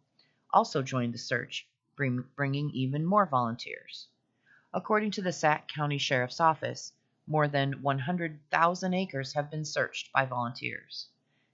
[0.51, 4.07] also joined the search, bring, bringing even more volunteers.
[4.73, 6.93] According to the Sac County Sheriff's Office,
[7.25, 11.07] more than 100,000 acres have been searched by volunteers.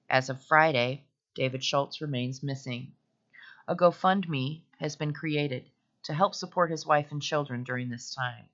[0.10, 2.94] As of Friday, David Schultz remains missing.
[3.68, 5.70] A GoFundMe has been created
[6.04, 8.46] to help support his wife and children during this time.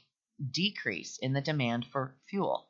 [0.50, 2.68] decrease in the demand for fuel.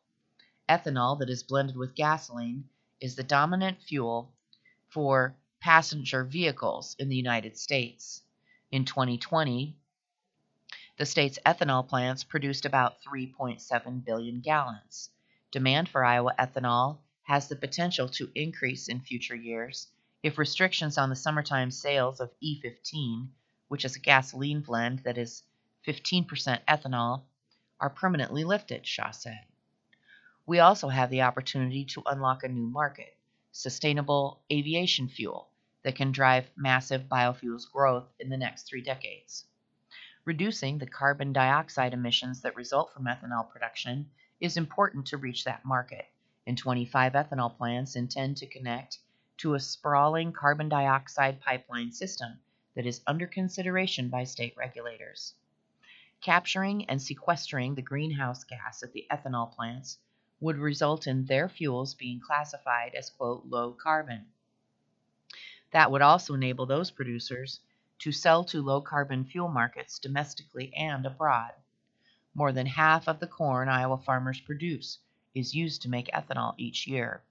[0.69, 2.69] Ethanol that is blended with gasoline
[3.01, 4.33] is the dominant fuel
[4.91, 8.23] for passenger vehicles in the United States.
[8.71, 9.77] In 2020,
[10.99, 15.09] The state's ethanol plants produced about 3.7 billion gallons.
[15.51, 19.89] Demand for Iowa ethanol has the potential to increase in future years
[20.23, 23.29] if restrictions on the summertime sales of E15,
[23.69, 25.43] which is a gasoline blend that is
[25.87, 26.27] 15%
[26.69, 27.23] ethanol,
[27.81, 29.47] are permanently lifted, Shaw said.
[30.47, 33.17] We also have the opportunity to unlock a new market,
[33.51, 35.49] sustainable aviation fuel,
[35.83, 39.47] that can drive massive biofuels growth in the next three decades.
[40.25, 44.09] Reducing the carbon dioxide emissions that result from ethanol production
[44.39, 46.07] is important to reach that market,
[46.47, 49.01] and 25 ethanol plants intend to connect
[49.39, 52.39] to a sprawling carbon dioxide pipeline system
[52.77, 55.35] that is under consideration by state regulators.
[56.21, 59.99] Capturing and sequestering the greenhouse gas at the ethanol plants
[60.39, 64.27] would result in their fuels being classified as, quote, low carbon.
[65.73, 67.59] That would also enable those producers
[68.03, 71.53] to sell to low carbon fuel markets domestically and abroad.
[72.35, 74.99] More than half of the corn Iowa farmers produce
[75.37, 77.23] is used to make ethanol each year.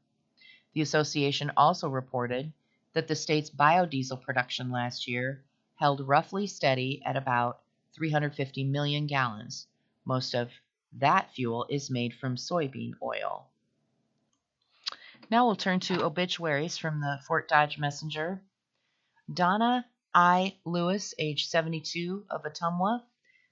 [0.71, 2.53] The association also reported
[2.93, 5.43] that the state's biodiesel production last year
[5.75, 7.59] held roughly steady at about
[7.93, 9.67] 350 million gallons.
[10.05, 10.51] Most of
[10.93, 13.45] that fuel is made from soybean oil.
[15.29, 18.41] Now we'll turn to obituaries from the Fort Dodge Messenger.
[19.33, 20.57] Donna I.
[20.65, 23.03] Lewis, age 72, of Ottumwa,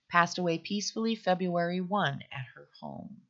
[0.10, 3.22] passed away peacefully February 1 at her home.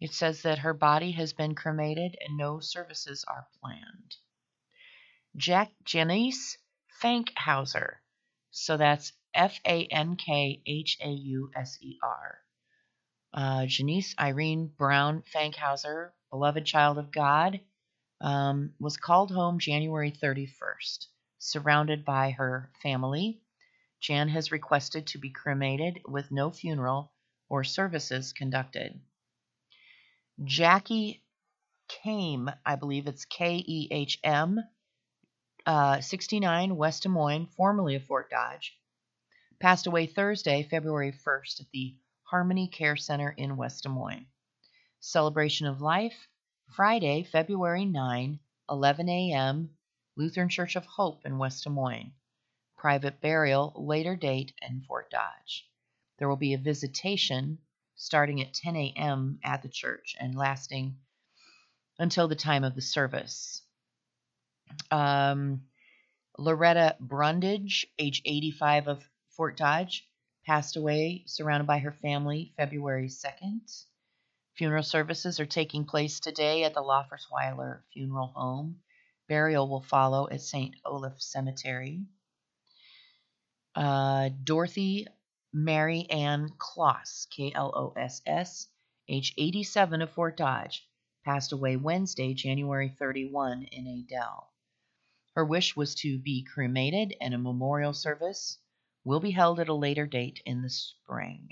[0.00, 4.16] It says that her body has been cremated and no services are planned.
[5.36, 6.58] Jack Janice
[7.00, 7.96] Fankhauser,
[8.50, 12.38] so that's F A N K H A U S E R.
[13.32, 17.60] Uh, Janice Irene Brown Fankhauser, beloved child of God,
[18.20, 21.06] um, was called home January 31st
[21.46, 23.40] surrounded by her family.
[24.00, 27.12] Jan has requested to be cremated with no funeral
[27.48, 29.00] or services conducted.
[30.42, 31.22] Jackie
[31.88, 34.60] Kehm, I believe it's K E H M,
[35.64, 38.76] uh, 69 West Des Moines, formerly of Fort Dodge,
[39.60, 44.26] passed away Thursday, February 1st at the Harmony Care Center in West Des Moines.
[44.98, 46.26] Celebration of Life,
[46.72, 49.75] Friday, February 9, 11 a.m.
[50.18, 52.12] Lutheran Church of Hope in West Des Moines.
[52.78, 55.68] Private burial, later date in Fort Dodge.
[56.16, 57.58] There will be a visitation
[57.96, 59.38] starting at 10 a.m.
[59.44, 60.96] at the church and lasting
[61.98, 63.60] until the time of the service.
[64.90, 65.68] Um,
[66.38, 70.08] Loretta Brundage, age 85 of Fort Dodge,
[70.46, 73.84] passed away surrounded by her family February 2nd.
[74.54, 78.80] Funeral services are taking place today at the Laufersweiler Funeral Home
[79.28, 80.74] Burial will follow at St.
[80.84, 82.06] Olaf Cemetery.
[83.74, 85.06] Uh, Dorothy
[85.52, 88.68] Mary Ann Kloss, K L O S S,
[89.08, 90.86] age 87 of Fort Dodge,
[91.24, 94.52] passed away Wednesday, January 31 in Adel.
[95.34, 98.58] Her wish was to be cremated, and a memorial service
[99.04, 101.48] will be held at a later date in the spring.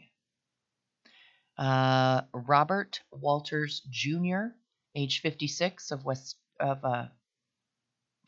[1.56, 4.48] Uh, Robert Walters Jr.,
[4.94, 7.08] age 56 of West of uh,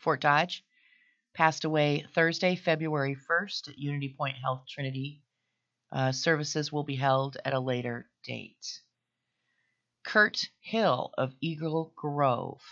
[0.07, 0.65] Fort Dodge,
[1.35, 5.21] passed away Thursday, February 1st at Unity Point Health Trinity.
[5.91, 8.83] Uh, services will be held at a later date.
[10.05, 12.63] Kurt Hill of Eagle Grove.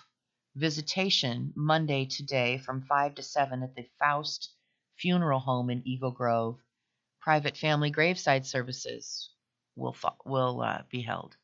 [0.55, 4.53] Visitation Monday today from 5 to 7 at the Faust
[4.97, 6.61] Funeral Home in Eagle Grove.
[7.21, 9.31] Private family graveside services
[9.75, 11.37] will, will uh, be held.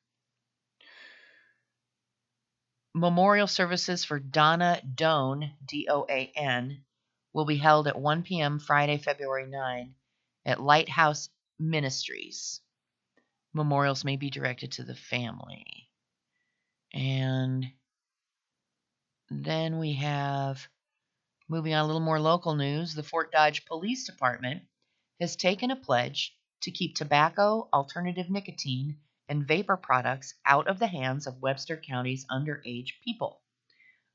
[2.95, 6.82] Memorial services for Donna Doan, D O A N,
[7.32, 8.59] will be held at 1 p.m.
[8.59, 9.95] Friday, February 9
[10.45, 11.28] at Lighthouse
[11.59, 12.61] Ministries.
[13.53, 15.88] Memorials may be directed to the family.
[16.93, 17.66] And
[19.30, 20.66] then we have,
[21.49, 24.62] moving on a little more local news, the Fort Dodge Police Department
[25.20, 28.97] has taken a pledge to keep tobacco, alternative nicotine,
[29.31, 33.41] and vapor products out of the hands of Webster County's underage people.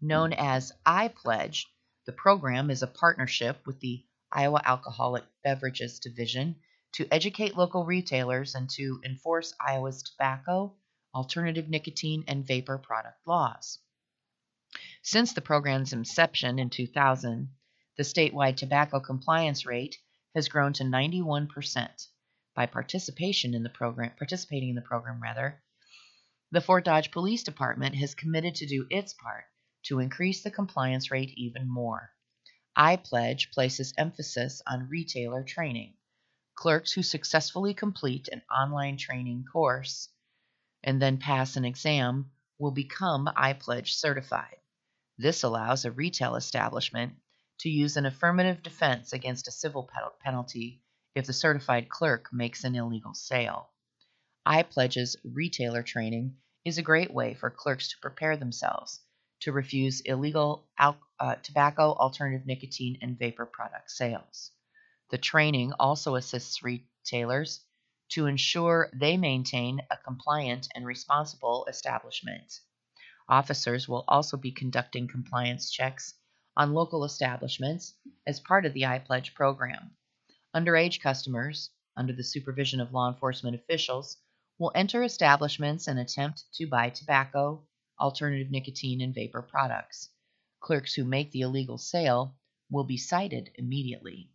[0.01, 0.39] Known hmm.
[0.39, 1.67] as I Pledge,
[2.05, 6.57] the program is a partnership with the Iowa Alcoholic Beverages Division
[6.95, 10.75] to educate local retailers and to enforce Iowa's tobacco,
[11.13, 13.79] alternative nicotine, and vapor product laws.
[15.01, 17.49] Since the program's inception in 2000,
[17.95, 19.97] the statewide tobacco compliance rate
[20.33, 22.07] has grown to 91%
[22.55, 25.61] by participation in the program, participating in the program rather,
[26.51, 29.43] the Fort Dodge Police Department has committed to do its part
[29.83, 32.11] to increase the compliance rate even more.
[32.75, 35.95] I Pledge places emphasis on retailer training.
[36.55, 40.09] Clerks who successfully complete an online training course
[40.83, 44.55] and then pass an exam will become I Pledge certified.
[45.17, 47.15] This allows a retail establishment
[47.59, 49.89] to use an affirmative defense against a civil
[50.21, 50.84] penalty
[51.15, 53.71] if the certified clerk makes an illegal sale.
[54.45, 59.01] iPledge's retailer training is a great way for clerks to prepare themselves
[59.39, 64.51] to refuse illegal al- uh, tobacco, alternative nicotine, and vapor product sales.
[65.11, 67.63] The training also assists retailers
[68.09, 72.59] to ensure they maintain a compliant and responsible establishment.
[73.29, 76.15] Officers will also be conducting compliance checks
[76.57, 77.93] on local establishments
[78.27, 79.95] as part of the iPledge program.
[80.55, 84.17] Underage customers, under the supervision of law enforcement officials,
[84.57, 87.61] will enter establishments and attempt to buy tobacco,
[87.99, 90.11] alternative nicotine, and vapor products.
[90.61, 92.37] Clerks who make the illegal sale
[92.71, 94.29] will be cited immediately.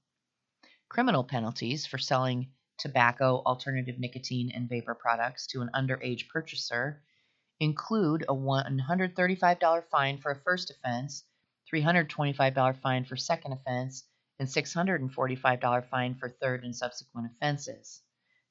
[0.91, 7.03] Criminal penalties for selling tobacco, alternative nicotine, and vapor products to an underage purchaser
[7.61, 11.25] include a $135 fine for a first offense,
[11.73, 14.05] $325 fine for second offense,
[14.41, 18.01] and $645 fine for third and subsequent offenses.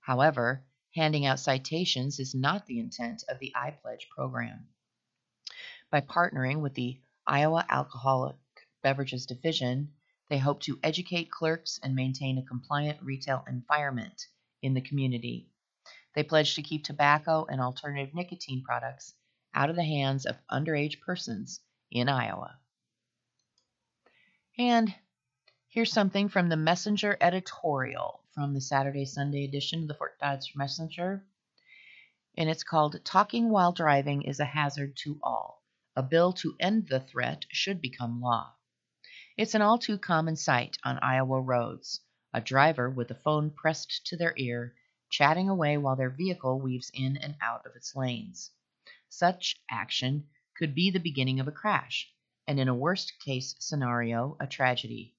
[0.02, 0.64] However,
[0.96, 4.68] handing out citations is not the intent of the iPledge program.
[5.90, 8.36] By partnering with the Iowa Alcoholic
[8.84, 9.92] Beverages Division,
[10.30, 14.28] they hope to educate clerks and maintain a compliant retail environment
[14.62, 15.50] in the community.
[16.14, 19.16] They pledge to keep tobacco and alternative nicotine products
[19.56, 22.60] out of the hands of underage persons in Iowa.
[24.56, 24.94] And
[25.72, 30.54] here's something from the Messenger editorial from the Saturday Sunday edition of the Fort Dodge
[30.56, 31.24] Messenger.
[32.36, 35.62] And it's called Talking While Driving is a Hazard to All.
[35.96, 38.52] A bill to end the threat should become law.
[39.38, 42.02] It's an all too common sight on Iowa roads
[42.34, 44.74] a driver with a phone pressed to their ear,
[45.12, 48.50] chatting away while their vehicle weaves in and out of its lanes.
[49.10, 52.12] Such action could be the beginning of a crash,
[52.48, 55.14] and in a worst case scenario, a tragedy.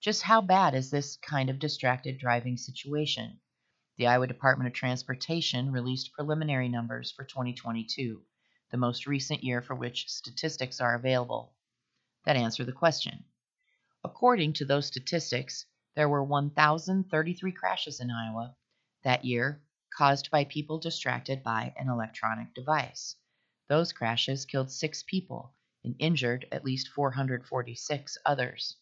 [0.00, 3.38] Just how bad is this kind of distracted driving situation?
[3.98, 8.24] The Iowa Department of Transportation released preliminary numbers for 2022,
[8.70, 11.52] the most recent year for which statistics are available,
[12.24, 13.24] that answer the question.
[14.02, 18.56] According to those statistics, there were 1,033 crashes in Iowa
[19.02, 19.62] that year
[19.94, 23.16] caused by people distracted by an electronic device.
[23.68, 25.52] Those crashes killed six people
[25.84, 28.78] and injured at least 446 others.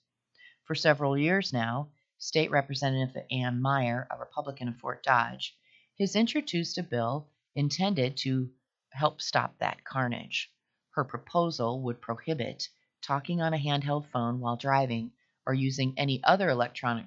[0.68, 1.88] For several years now,
[2.18, 5.56] State Representative Ann Meyer, a Republican of Fort Dodge,
[5.98, 8.50] has introduced a bill intended to
[8.90, 10.52] help stop that carnage.
[10.90, 12.68] Her proposal would prohibit
[13.00, 15.12] talking on a handheld phone while driving,
[15.46, 17.06] or using any other electronic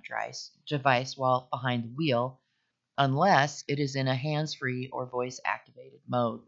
[0.66, 2.42] device while behind the wheel,
[2.98, 6.42] unless it is in a hands free or voice activated mode.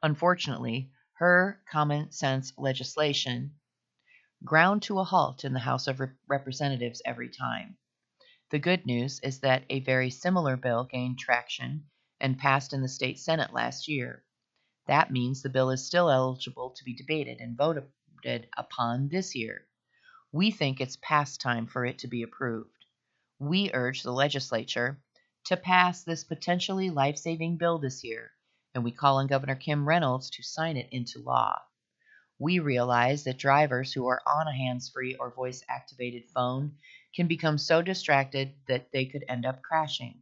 [0.00, 3.56] Unfortunately, her common sense legislation
[4.44, 7.76] ground to a halt in the House of Representatives every time.
[8.50, 11.86] The good news is that a very similar bill gained traction
[12.20, 14.24] and passed in the state Senate last year.
[14.86, 19.66] That means the bill is still eligible to be debated and voted upon this year.
[20.32, 22.84] We think it's past time for it to be approved.
[23.38, 25.00] We urge the legislature
[25.44, 28.32] to pass this potentially life saving bill this year,
[28.74, 31.60] and we call on Governor Kim Reynolds to sign it into law.
[32.42, 36.76] We realize that drivers who are on a hands free or voice activated phone
[37.14, 40.20] can become so distracted that they could end up crashing.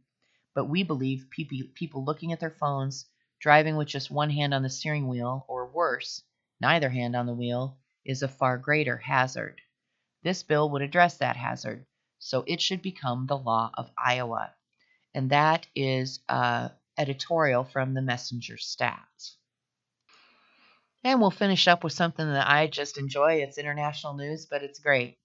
[0.53, 3.07] But we believe people looking at their phones,
[3.39, 6.21] driving with just one hand on the steering wheel, or worse,
[6.59, 9.59] neither hand on the wheel, is a far greater hazard.
[10.21, 11.87] This bill would address that hazard,
[12.19, 14.53] so it should become the law of Iowa.
[15.15, 16.69] And that is uh,
[16.99, 19.37] editorial from the Messenger Stats.
[21.03, 23.41] And we'll finish up with something that I just enjoy.
[23.41, 25.17] It's international news, but it's great.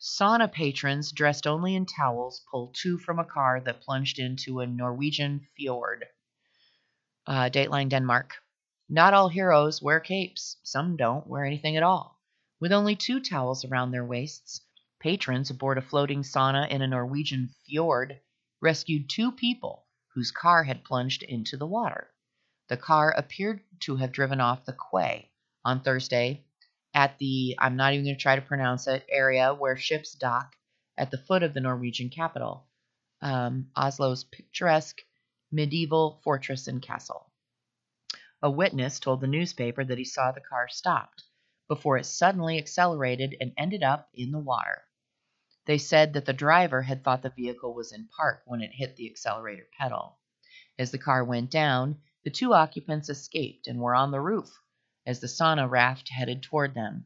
[0.00, 4.66] Sauna patrons dressed only in towels pulled two from a car that plunged into a
[4.66, 6.06] Norwegian fjord.
[7.26, 8.34] Uh, Dateline Denmark.
[8.88, 10.56] Not all heroes wear capes.
[10.62, 12.18] Some don't wear anything at all.
[12.58, 14.62] With only two towels around their waists,
[15.00, 18.20] patrons aboard a floating sauna in a Norwegian fjord
[18.62, 22.13] rescued two people whose car had plunged into the water.
[22.68, 25.30] The car appeared to have driven off the quay
[25.64, 26.44] on Thursday
[26.94, 30.54] at the, I'm not even going to try to pronounce it, area where ships dock
[30.96, 32.66] at the foot of the Norwegian capital,
[33.20, 35.02] um, Oslo's picturesque
[35.50, 37.30] medieval fortress and castle.
[38.42, 41.24] A witness told the newspaper that he saw the car stopped
[41.68, 44.82] before it suddenly accelerated and ended up in the water.
[45.66, 48.96] They said that the driver had thought the vehicle was in park when it hit
[48.96, 50.18] the accelerator pedal.
[50.78, 54.58] As the car went down, the two occupants escaped and were on the roof
[55.06, 57.04] as the sauna raft headed toward them.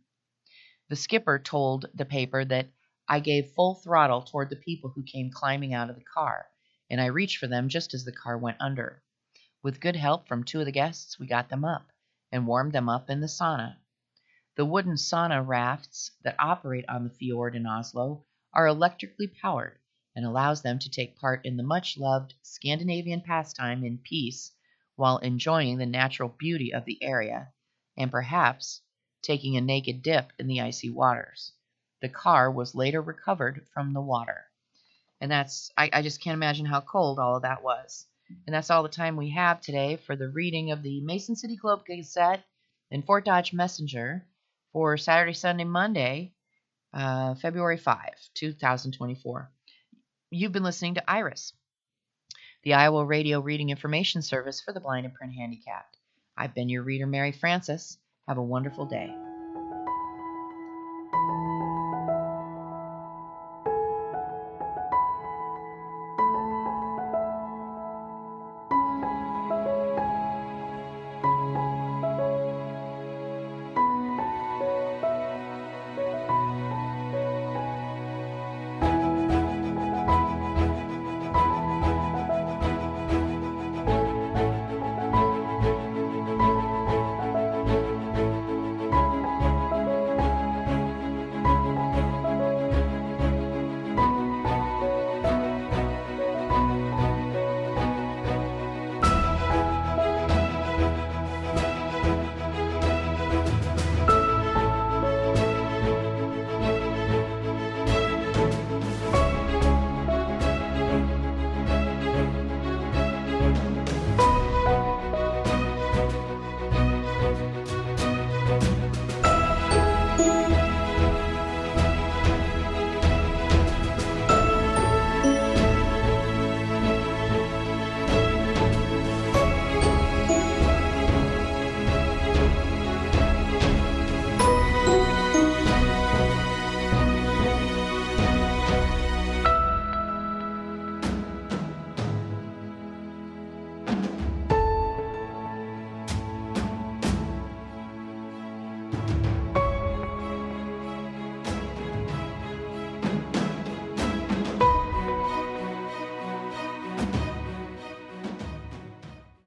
[0.88, 2.68] The skipper told the paper that
[3.08, 6.46] I gave full throttle toward the people who came climbing out of the car,
[6.88, 9.02] and I reached for them just as the car went under.
[9.60, 11.90] With good help from two of the guests, we got them up
[12.30, 13.76] and warmed them up in the sauna.
[14.54, 19.80] The wooden sauna rafts that operate on the fjord in Oslo are electrically powered
[20.14, 24.52] and allows them to take part in the much loved Scandinavian pastime in peace
[24.98, 27.48] while enjoying the natural beauty of the area
[27.96, 28.82] and perhaps
[29.22, 31.52] taking a naked dip in the icy waters.
[32.02, 34.44] The car was later recovered from the water.
[35.20, 38.06] And that's, I, I just can't imagine how cold all of that was.
[38.46, 41.56] And that's all the time we have today for the reading of the Mason City
[41.56, 42.44] Globe Gazette
[42.90, 44.26] and Fort Dodge Messenger
[44.72, 46.34] for Saturday, Sunday, Monday,
[46.92, 48.00] uh, February 5,
[48.34, 49.50] 2024.
[50.30, 51.52] You've been listening to Iris,
[52.68, 55.96] the Iowa Radio Reading Information Service for the blind and print handicapped.
[56.36, 57.96] I've been your reader, Mary Frances.
[58.26, 59.10] Have a wonderful day.